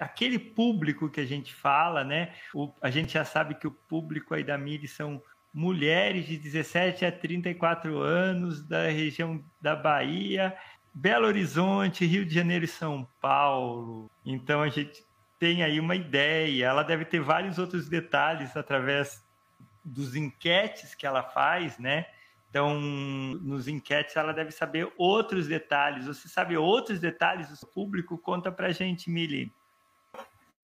[0.00, 2.32] aquele público que a gente fala, né?
[2.52, 5.22] O, a gente já sabe que o público aí da Miri são
[5.52, 10.56] mulheres de 17 a 34 anos da região da Bahia,
[10.92, 14.10] Belo Horizonte, Rio de Janeiro e São Paulo.
[14.26, 15.04] Então a gente
[15.38, 19.23] tem aí uma ideia, ela deve ter vários outros detalhes através
[19.84, 22.06] dos enquetes que ela faz, né?
[22.48, 26.06] Então, nos enquetes, ela deve saber outros detalhes.
[26.06, 28.16] Você sabe outros detalhes do público?
[28.16, 29.52] Conta pra gente, Mili.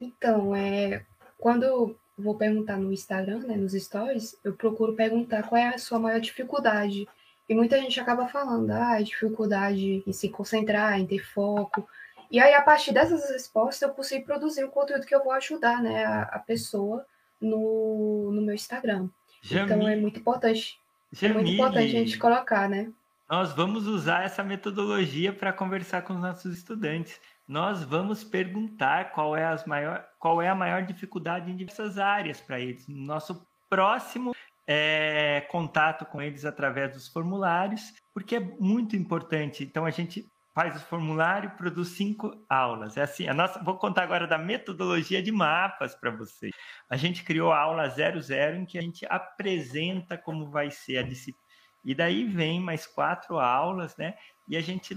[0.00, 1.04] Então, é,
[1.36, 5.98] quando vou perguntar no Instagram, né, nos stories, eu procuro perguntar qual é a sua
[5.98, 7.08] maior dificuldade.
[7.48, 11.88] E muita gente acaba falando, ah, dificuldade em se concentrar, em ter foco.
[12.30, 15.82] E aí, a partir dessas respostas, eu consigo produzir o conteúdo que eu vou ajudar
[15.82, 17.04] né, a, a pessoa
[17.40, 19.08] no, no meu Instagram.
[19.42, 20.78] Jamile, então, é muito importante.
[21.12, 22.92] Jamile, é muito importante a gente colocar, né?
[23.28, 27.20] Nós vamos usar essa metodologia para conversar com os nossos estudantes.
[27.46, 32.40] Nós vamos perguntar qual é, as maior, qual é a maior dificuldade em diversas áreas
[32.40, 32.86] para eles.
[32.88, 34.34] Nosso próximo
[34.66, 39.64] é, contato com eles através dos formulários, porque é muito importante.
[39.64, 42.96] Então, a gente faz o formulário, produz cinco aulas.
[42.96, 46.52] É assim, a nossa, vou contar agora da metodologia de mapas para vocês.
[46.88, 51.02] A gente criou a aula 00 em que a gente apresenta como vai ser a
[51.02, 51.50] disciplina.
[51.84, 54.14] E daí vem mais quatro aulas, né?
[54.46, 54.94] E a gente,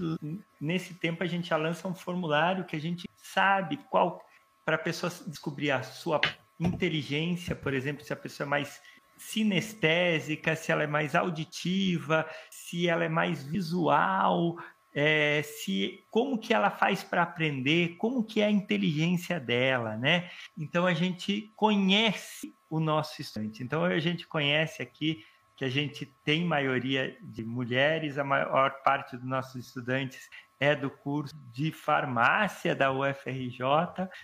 [0.60, 4.20] nesse tempo, a gente já lança um formulário que a gente sabe qual,
[4.64, 6.20] para a pessoa descobrir a sua
[6.60, 8.82] inteligência, por exemplo, se a pessoa é mais
[9.16, 14.56] sinestésica, se ela é mais auditiva, se ela é mais visual,
[14.94, 20.30] é, se como que ela faz para aprender, como que é a inteligência dela, né?
[20.56, 23.62] Então a gente conhece o nosso estudante.
[23.62, 25.24] Então a gente conhece aqui
[25.56, 30.28] que a gente tem maioria de mulheres, a maior parte dos nossos estudantes
[30.58, 33.60] é do curso de farmácia da UFRJ,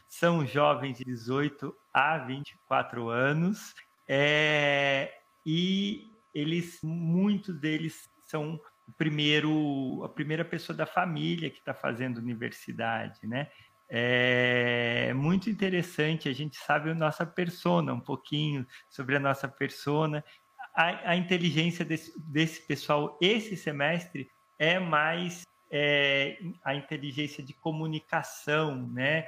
[0.09, 3.75] são jovens de 18 a 24 anos,
[4.09, 5.13] é,
[5.45, 8.61] e eles, muitos deles são
[8.97, 13.49] primeiro, a primeira pessoa da família que está fazendo universidade, né?
[13.89, 20.25] É muito interessante, a gente sabe a nossa persona, um pouquinho sobre a nossa persona.
[20.73, 28.87] A, a inteligência desse, desse pessoal esse semestre é mais é, a inteligência de comunicação,
[28.89, 29.27] né?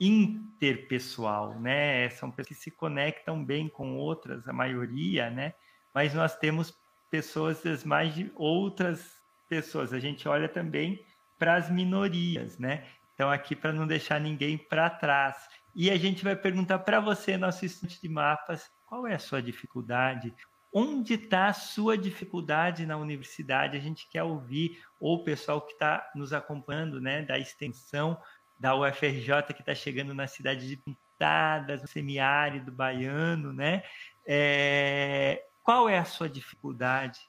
[0.00, 2.08] interpessoal, né?
[2.08, 5.52] São pessoas que se conectam bem com outras, a maioria, né?
[5.92, 6.74] Mas nós temos
[7.10, 9.92] pessoas das mais de outras pessoas.
[9.92, 11.04] A gente olha também
[11.38, 12.86] para as minorias, né?
[13.14, 15.36] Então, aqui para não deixar ninguém para trás.
[15.74, 19.42] E a gente vai perguntar para você, nosso estudante de mapas, qual é a sua
[19.42, 20.34] dificuldade?
[20.72, 23.76] Onde está a sua dificuldade na universidade?
[23.76, 28.16] A gente quer ouvir, ou o pessoal que está nos acompanhando, né, da extensão
[28.58, 33.82] da UFRJ, que está chegando na cidade de Pintadas, no semiárido baiano, né?
[34.26, 37.20] É, qual é a sua dificuldade?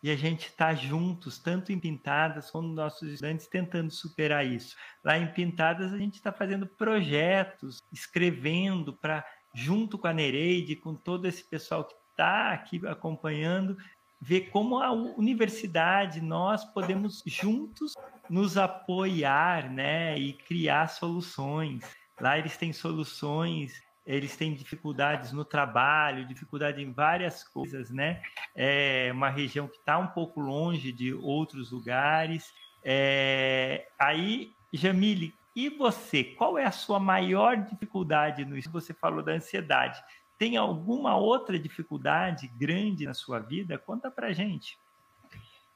[0.00, 4.76] E a gente está juntos, tanto em Pintadas como nossos estudantes, tentando superar isso.
[5.02, 10.94] Lá em Pintadas, a gente está fazendo projetos, escrevendo para, junto com a Nereide, com
[10.94, 13.76] todo esse pessoal que está aqui acompanhando,
[14.20, 17.94] ver como a universidade, nós podemos juntos
[18.28, 21.82] nos apoiar né, e criar soluções.
[22.20, 23.82] Lá eles têm soluções
[24.16, 28.20] eles têm dificuldades no trabalho, dificuldade em várias coisas, né?
[28.56, 32.52] É uma região que está um pouco longe de outros lugares.
[32.82, 33.86] É...
[33.96, 36.24] Aí, Jamile, e você?
[36.24, 38.70] Qual é a sua maior dificuldade no isso?
[38.70, 40.02] Você falou da ansiedade.
[40.36, 43.78] Tem alguma outra dificuldade grande na sua vida?
[43.78, 44.76] Conta pra gente.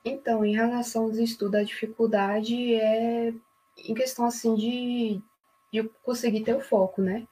[0.05, 3.32] Então, em relação aos estudos, a dificuldade é
[3.76, 5.20] em questão assim de,
[5.72, 7.28] de conseguir ter o foco, né?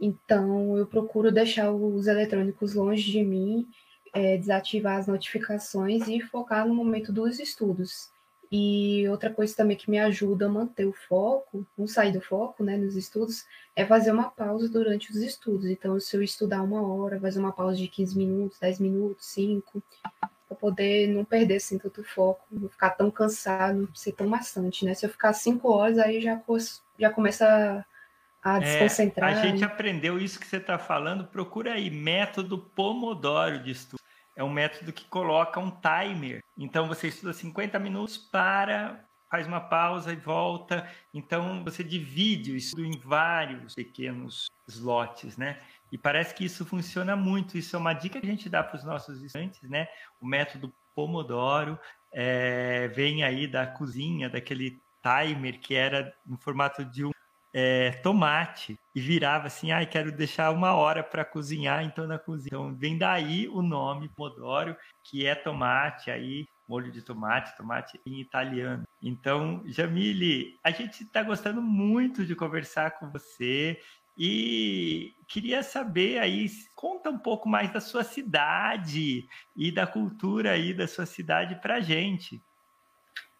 [0.00, 3.68] Então, eu procuro deixar os eletrônicos longe de mim,
[4.12, 8.10] é, desativar as notificações e focar no momento dos estudos.
[8.50, 12.64] E outra coisa também que me ajuda a manter o foco, não sair do foco
[12.64, 13.44] né, nos estudos,
[13.76, 15.66] é fazer uma pausa durante os estudos.
[15.66, 19.82] Então, se eu estudar uma hora, fazer uma pausa de 15 minutos, 10 minutos, 5,
[20.48, 24.84] para poder não perder assim, tanto foco, não ficar tão cansado, não ser tão maçante.
[24.84, 24.94] Né?
[24.94, 26.40] Se eu ficar 5 horas, aí já,
[26.98, 27.84] já começa a
[28.60, 29.32] desconcentrar.
[29.32, 31.26] É, a gente aprendeu isso que você está falando.
[31.26, 34.00] Procura aí, método Pomodoro de estudo.
[34.36, 36.40] É um método que coloca um timer.
[36.56, 40.88] Então você estuda 50 minutos, para, faz uma pausa e volta.
[41.12, 45.60] Então você divide o estudo em vários pequenos slots, né?
[45.90, 47.58] E parece que isso funciona muito.
[47.58, 49.88] Isso é uma dica que a gente dá para os nossos estudantes, né?
[50.20, 51.78] O método Pomodoro
[52.12, 57.10] é, vem aí da cozinha, daquele timer que era no formato de um
[57.52, 62.18] é, tomate e virava assim, ai, ah, quero deixar uma hora para cozinhar, então na
[62.18, 62.48] cozinha.
[62.48, 68.20] Então vem daí o nome Pomodoro, que é tomate aí, molho de tomate, tomate em
[68.20, 68.84] italiano.
[69.02, 73.80] Então, Jamile, a gente está gostando muito de conversar com você.
[74.20, 80.74] E queria saber aí, conta um pouco mais da sua cidade e da cultura aí
[80.74, 82.42] da sua cidade para gente.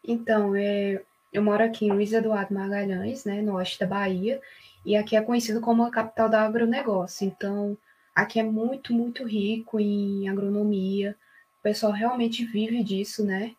[0.04, 1.02] Então, é,
[1.32, 4.40] eu moro aqui em Luiz Eduardo Magalhães, né, no oeste da Bahia,
[4.84, 7.26] e aqui é conhecido como a capital do agronegócio.
[7.26, 7.76] Então,
[8.14, 11.16] aqui é muito, muito rico em agronomia.
[11.60, 13.54] O pessoal realmente vive disso, né?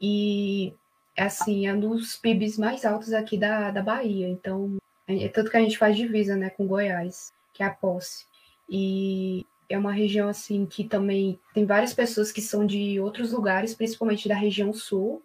[0.00, 0.74] E,
[1.16, 4.28] assim, é um dos PIBs mais altos aqui da, da Bahia.
[4.28, 8.26] Então, é tanto que a gente faz divisa, né, com Goiás, que é a posse.
[8.68, 13.74] E é uma região, assim, que também tem várias pessoas que são de outros lugares,
[13.74, 15.22] principalmente da região sul.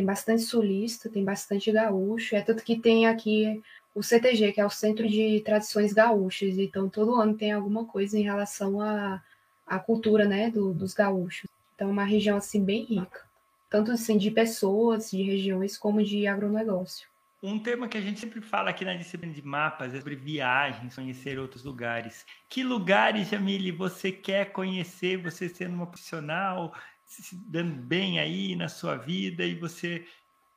[0.00, 2.34] Tem bastante sulista, tem bastante gaúcho.
[2.34, 3.62] É tanto que tem aqui
[3.94, 6.56] o CTG, que é o Centro de Tradições Gaúchas.
[6.56, 9.22] Então, todo ano tem alguma coisa em relação à,
[9.66, 11.50] à cultura, né, do, dos gaúchos.
[11.74, 13.28] Então, é uma região, assim, bem rica.
[13.68, 17.06] Tanto, assim, de pessoas, de regiões, como de agronegócio.
[17.42, 20.94] Um tema que a gente sempre fala aqui na disciplina de mapas é sobre viagens,
[20.94, 22.24] conhecer outros lugares.
[22.48, 26.72] Que lugares, Jamile, você quer conhecer, você sendo uma profissional,
[27.10, 30.04] se dando bem aí na sua vida e você...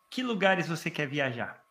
[0.09, 1.63] Que lugares você quer viajar?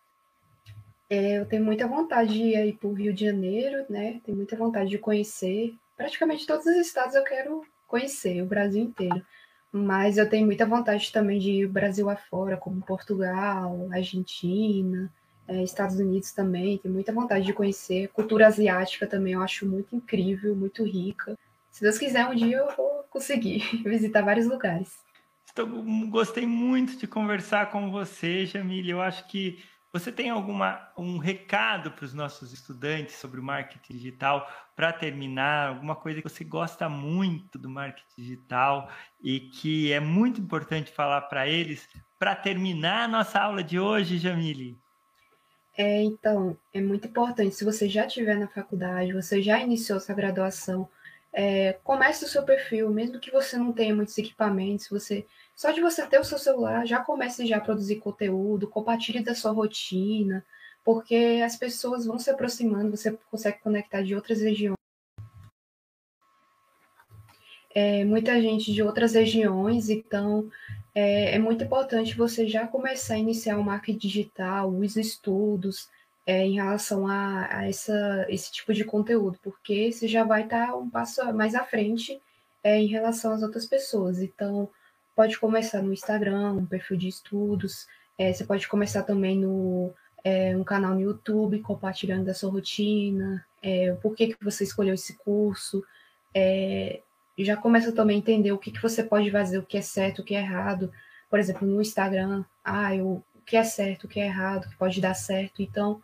[1.09, 4.21] É, eu tenho muita vontade de ir para o Rio de Janeiro, né?
[4.25, 5.75] Tenho muita vontade de conhecer.
[5.97, 9.25] Praticamente todos os estados eu quero conhecer, o Brasil inteiro.
[9.71, 15.13] Mas eu tenho muita vontade também de ir Brasil afora, como Portugal, Argentina,
[15.47, 16.79] é, Estados Unidos também.
[16.79, 18.09] Tenho muita vontade de conhecer.
[18.09, 21.39] Cultura asiática também eu acho muito incrível, muito rica.
[21.73, 24.95] Se Deus quiser, um dia eu vou conseguir visitar vários lugares.
[25.47, 25.67] Estou,
[26.09, 28.91] gostei muito de conversar com você, Jamile.
[28.91, 33.93] Eu acho que você tem alguma um recado para os nossos estudantes sobre o marketing
[33.93, 35.69] digital para terminar?
[35.69, 38.91] Alguma coisa que você gosta muito do marketing digital
[39.23, 44.19] e que é muito importante falar para eles para terminar a nossa aula de hoje,
[44.19, 44.79] Jamile?
[45.77, 47.55] É, então, é muito importante.
[47.55, 50.89] Se você já estiver na faculdade, você já iniciou sua graduação,
[51.33, 55.27] é, comece o seu perfil, mesmo que você não tenha muitos equipamentos, você
[55.57, 59.35] só de você ter o seu celular, já comece já a produzir conteúdo, compartilhe da
[59.35, 60.45] sua rotina,
[60.85, 64.77] porque as pessoas vão se aproximando, você consegue conectar de outras regiões.
[67.75, 70.51] É, muita gente de outras regiões, então
[70.95, 75.89] é, é, muito importante você já começar a iniciar o marketing digital, os estudos
[76.27, 80.75] é, em relação a, a, essa, esse tipo de conteúdo, porque você já vai estar
[80.77, 82.21] um passo mais à frente
[82.63, 84.21] é, em relação às outras pessoas.
[84.21, 84.69] Então,
[85.17, 87.87] pode começar no Instagram, um perfil de estudos,
[88.19, 89.93] é, você pode começar também no
[90.25, 94.95] é, um canal no YouTube, compartilhando da sua rotina, é, por que, que você escolheu
[94.95, 95.85] esse curso,
[96.35, 97.01] é,
[97.39, 100.21] já começa também a entender o que, que você pode fazer, o que é certo,
[100.21, 100.93] o que é errado.
[101.29, 104.69] Por exemplo, no Instagram, ah, eu, o que é certo, o que é errado, o
[104.69, 105.63] que pode dar certo.
[105.63, 106.03] Então,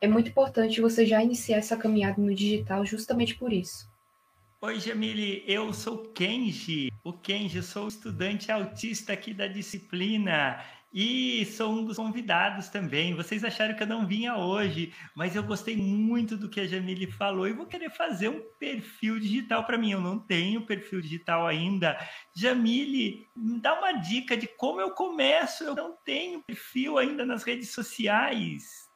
[0.00, 3.88] é muito importante você já iniciar essa caminhada no digital justamente por isso.
[4.62, 6.92] Oi, Jamile, eu sou Kenji.
[7.02, 13.14] O Kenji, sou estudante autista aqui da disciplina e sou um dos convidados também.
[13.14, 17.10] Vocês acharam que eu não vinha hoje, mas eu gostei muito do que a Jamile
[17.10, 19.92] falou e vou querer fazer um perfil digital para mim.
[19.92, 21.96] Eu não tenho perfil digital ainda.
[22.34, 25.64] Jamile, me dá uma dica de como eu começo.
[25.64, 28.89] Eu não tenho perfil ainda nas redes sociais.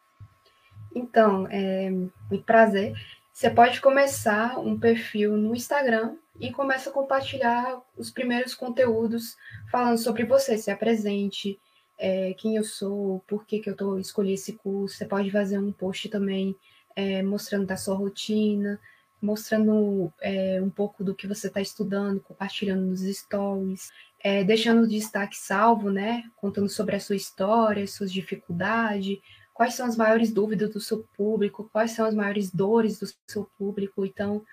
[0.95, 1.91] Então, é
[2.31, 2.95] um prazer.
[3.33, 9.37] Você pode começar um perfil no Instagram e começa a compartilhar os primeiros conteúdos
[9.71, 11.59] falando sobre você, se apresente,
[11.99, 14.97] é, quem eu sou, por que, que eu tô, escolhi esse curso.
[14.97, 16.55] Você pode fazer um post também
[16.95, 18.81] é, mostrando da sua rotina,
[19.21, 23.91] mostrando é, um pouco do que você está estudando, compartilhando nos stories,
[24.21, 26.25] é, deixando o destaque salvo, né?
[26.37, 29.19] Contando sobre a sua história, suas dificuldades,
[29.55, 33.49] quais são as maiores dúvidas do seu público, quais são as maiores dores do seu
[33.57, 34.05] público.
[34.05, 34.45] Então,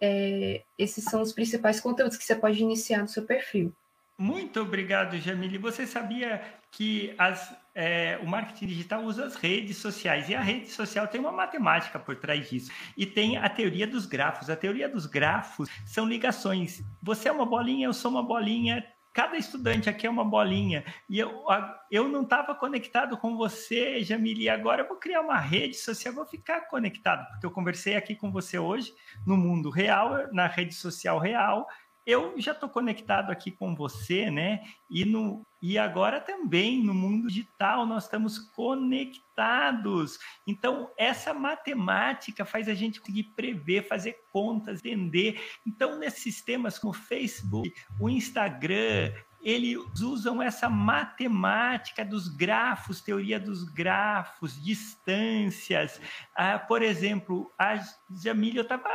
[0.00, 3.72] é, esses são os principais conteúdos que você pode iniciar no seu perfil.
[4.18, 5.56] Muito obrigado, Jamile.
[5.56, 10.68] Você sabia que as, é, o marketing digital usa as redes sociais e a rede
[10.70, 14.50] social tem uma matemática por trás disso e tem a teoria dos grafos.
[14.50, 16.82] A teoria dos grafos são ligações.
[17.02, 20.84] Você é uma bolinha, eu sou uma bolinha, cada estudante aqui é uma bolinha.
[21.08, 21.44] E eu,
[21.90, 26.26] eu não estava conectado com você, Jamile, agora eu vou criar uma rede social, vou
[26.26, 28.94] ficar conectado, porque eu conversei aqui com você hoje,
[29.26, 31.66] no mundo real, na rede social real,
[32.06, 34.62] eu já estou conectado aqui com você, né?
[34.88, 40.18] E, no, e agora também no mundo digital nós estamos conectados.
[40.46, 45.40] Então, essa matemática faz a gente conseguir prever, fazer contas, entender.
[45.66, 53.40] Então, nesses sistemas como o Facebook, o Instagram, eles usam essa matemática dos grafos, teoria
[53.40, 56.00] dos grafos, distâncias.
[56.34, 57.76] Ah, por exemplo, a
[58.10, 58.88] Jamília, eu estava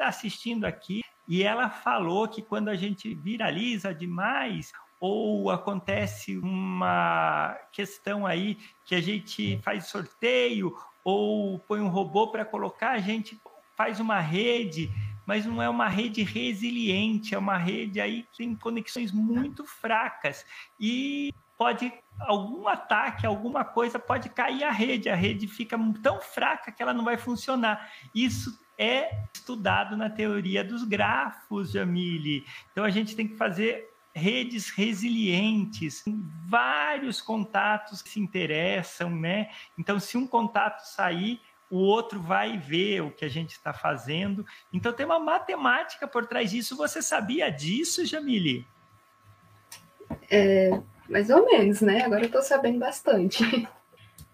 [0.00, 8.26] assistindo aqui e ela falou que quando a gente viraliza demais, ou acontece uma questão
[8.26, 13.38] aí que a gente faz sorteio ou põe um robô para colocar, a gente
[13.76, 14.90] faz uma rede,
[15.26, 20.46] mas não é uma rede resiliente, é uma rede aí que tem conexões muito fracas
[20.80, 26.72] e pode algum ataque, alguma coisa pode cair a rede, a rede fica tão fraca
[26.72, 27.90] que ela não vai funcionar.
[28.14, 32.44] Isso é estudado na teoria dos grafos, Jamile.
[32.72, 36.04] Então a gente tem que fazer redes resilientes,
[36.46, 39.50] vários contatos que se interessam, né?
[39.76, 44.46] Então, se um contato sair, o outro vai ver o que a gente está fazendo.
[44.72, 46.76] Então, tem uma matemática por trás disso.
[46.76, 48.64] Você sabia disso, Jamile?
[50.30, 52.04] É, mais ou menos, né?
[52.04, 53.42] Agora eu estou sabendo bastante.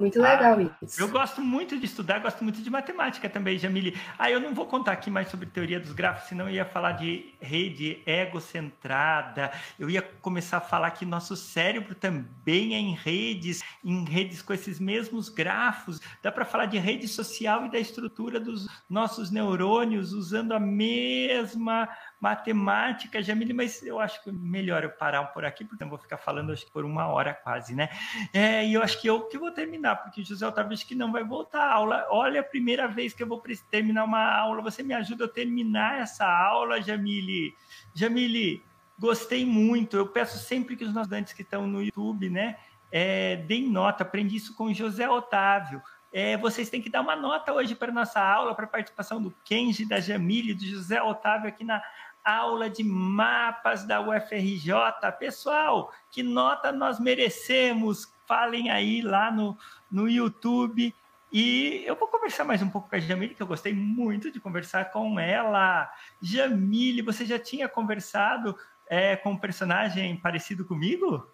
[0.01, 0.99] Muito legal ah, isso.
[0.99, 3.95] Eu gosto muito de estudar, gosto muito de matemática também, Jamile.
[4.19, 6.93] Ah, eu não vou contar aqui mais sobre teoria dos grafos, senão eu ia falar
[6.93, 9.53] de rede egocentrada.
[9.79, 14.55] Eu ia começar a falar que nosso cérebro também é em redes, em redes com
[14.55, 16.01] esses mesmos grafos.
[16.23, 21.87] Dá para falar de rede social e da estrutura dos nossos neurônios usando a mesma
[22.21, 26.19] matemática, Jamile, mas eu acho que melhor eu parar por aqui, porque eu vou ficar
[26.19, 27.89] falando acho que por uma hora quase, né?
[28.33, 30.95] É, e eu acho que eu que vou terminar, porque o José Otávio acho que
[30.95, 32.07] não vai voltar à aula.
[32.11, 36.01] Olha, a primeira vez que eu vou terminar uma aula, você me ajuda a terminar
[36.01, 37.55] essa aula, Jamile.
[37.95, 38.63] Jamile,
[38.99, 39.97] gostei muito.
[39.97, 42.57] Eu peço sempre que os nossos estudantes que estão no YouTube, né,
[42.93, 44.03] é, deem nota.
[44.03, 45.83] Aprendi isso com o José Otávio.
[46.13, 49.33] É, vocês têm que dar uma nota hoje para nossa aula, para a participação do
[49.45, 51.81] Kenji, da Jamile, do José Otávio aqui na
[52.25, 54.73] aula de mapas da UFRJ.
[55.19, 58.13] Pessoal, que nota nós merecemos?
[58.27, 59.57] Falem aí lá no,
[59.91, 60.95] no YouTube.
[61.33, 64.41] E eu vou conversar mais um pouco com a Jamile, que eu gostei muito de
[64.41, 65.91] conversar com ela.
[66.21, 68.57] Jamile, você já tinha conversado
[68.89, 71.29] é, com um personagem parecido comigo?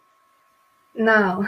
[0.94, 1.40] Não.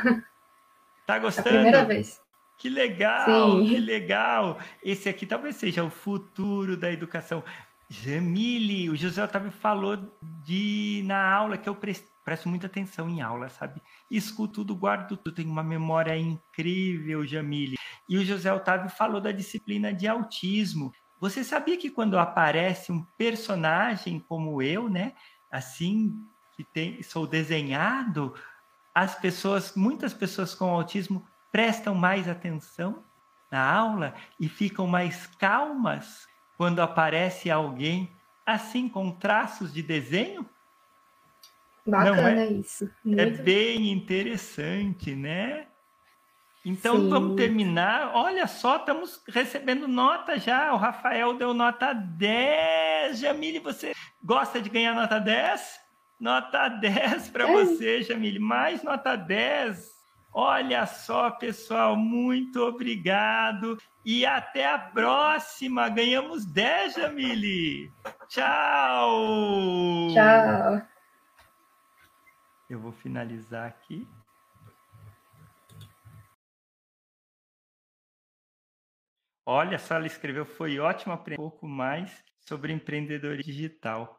[1.06, 1.48] Tá gostando?
[1.48, 2.20] É a primeira vez.
[2.58, 3.68] Que legal, Sim.
[3.68, 4.58] que legal.
[4.82, 7.42] Esse aqui talvez seja o futuro da educação.
[7.90, 9.96] Jamile, o José Otávio falou
[10.44, 13.82] de na aula que eu presto muita atenção em aula, sabe?
[14.10, 17.78] Escuto tudo, guardo tudo, tenho uma memória incrível, Jamile.
[18.06, 20.92] E o José Otávio falou da disciplina de autismo.
[21.18, 25.14] Você sabia que quando aparece um personagem como eu, né,
[25.50, 26.14] assim
[26.54, 28.34] que tem, sou desenhado,
[28.94, 33.02] as pessoas, muitas pessoas com autismo prestam mais atenção
[33.50, 36.27] na aula e ficam mais calmas
[36.58, 38.10] quando aparece alguém
[38.44, 40.44] assim com traços de desenho?
[41.86, 42.52] Bacana é?
[42.52, 42.84] isso.
[42.84, 43.20] É Muito...
[43.20, 45.68] É bem interessante, né?
[46.64, 47.08] Então Sim.
[47.08, 48.10] vamos terminar.
[48.14, 50.74] Olha só, estamos recebendo nota já.
[50.74, 53.20] O Rafael deu nota 10.
[53.20, 53.92] Jamile, você
[54.22, 55.80] gosta de ganhar nota 10?
[56.18, 57.52] Nota 10 para é.
[57.52, 58.40] você, Jamile.
[58.40, 59.97] Mais nota 10.
[60.32, 65.88] Olha só, pessoal, muito obrigado e até a próxima.
[65.88, 67.90] Ganhamos 10, Jamile.
[68.28, 70.08] Tchau.
[70.12, 70.82] Tchau.
[72.68, 74.06] Eu vou finalizar aqui.
[79.46, 84.17] Olha só, ela escreveu, foi ótimo aprender um pouco mais sobre empreendedorismo digital.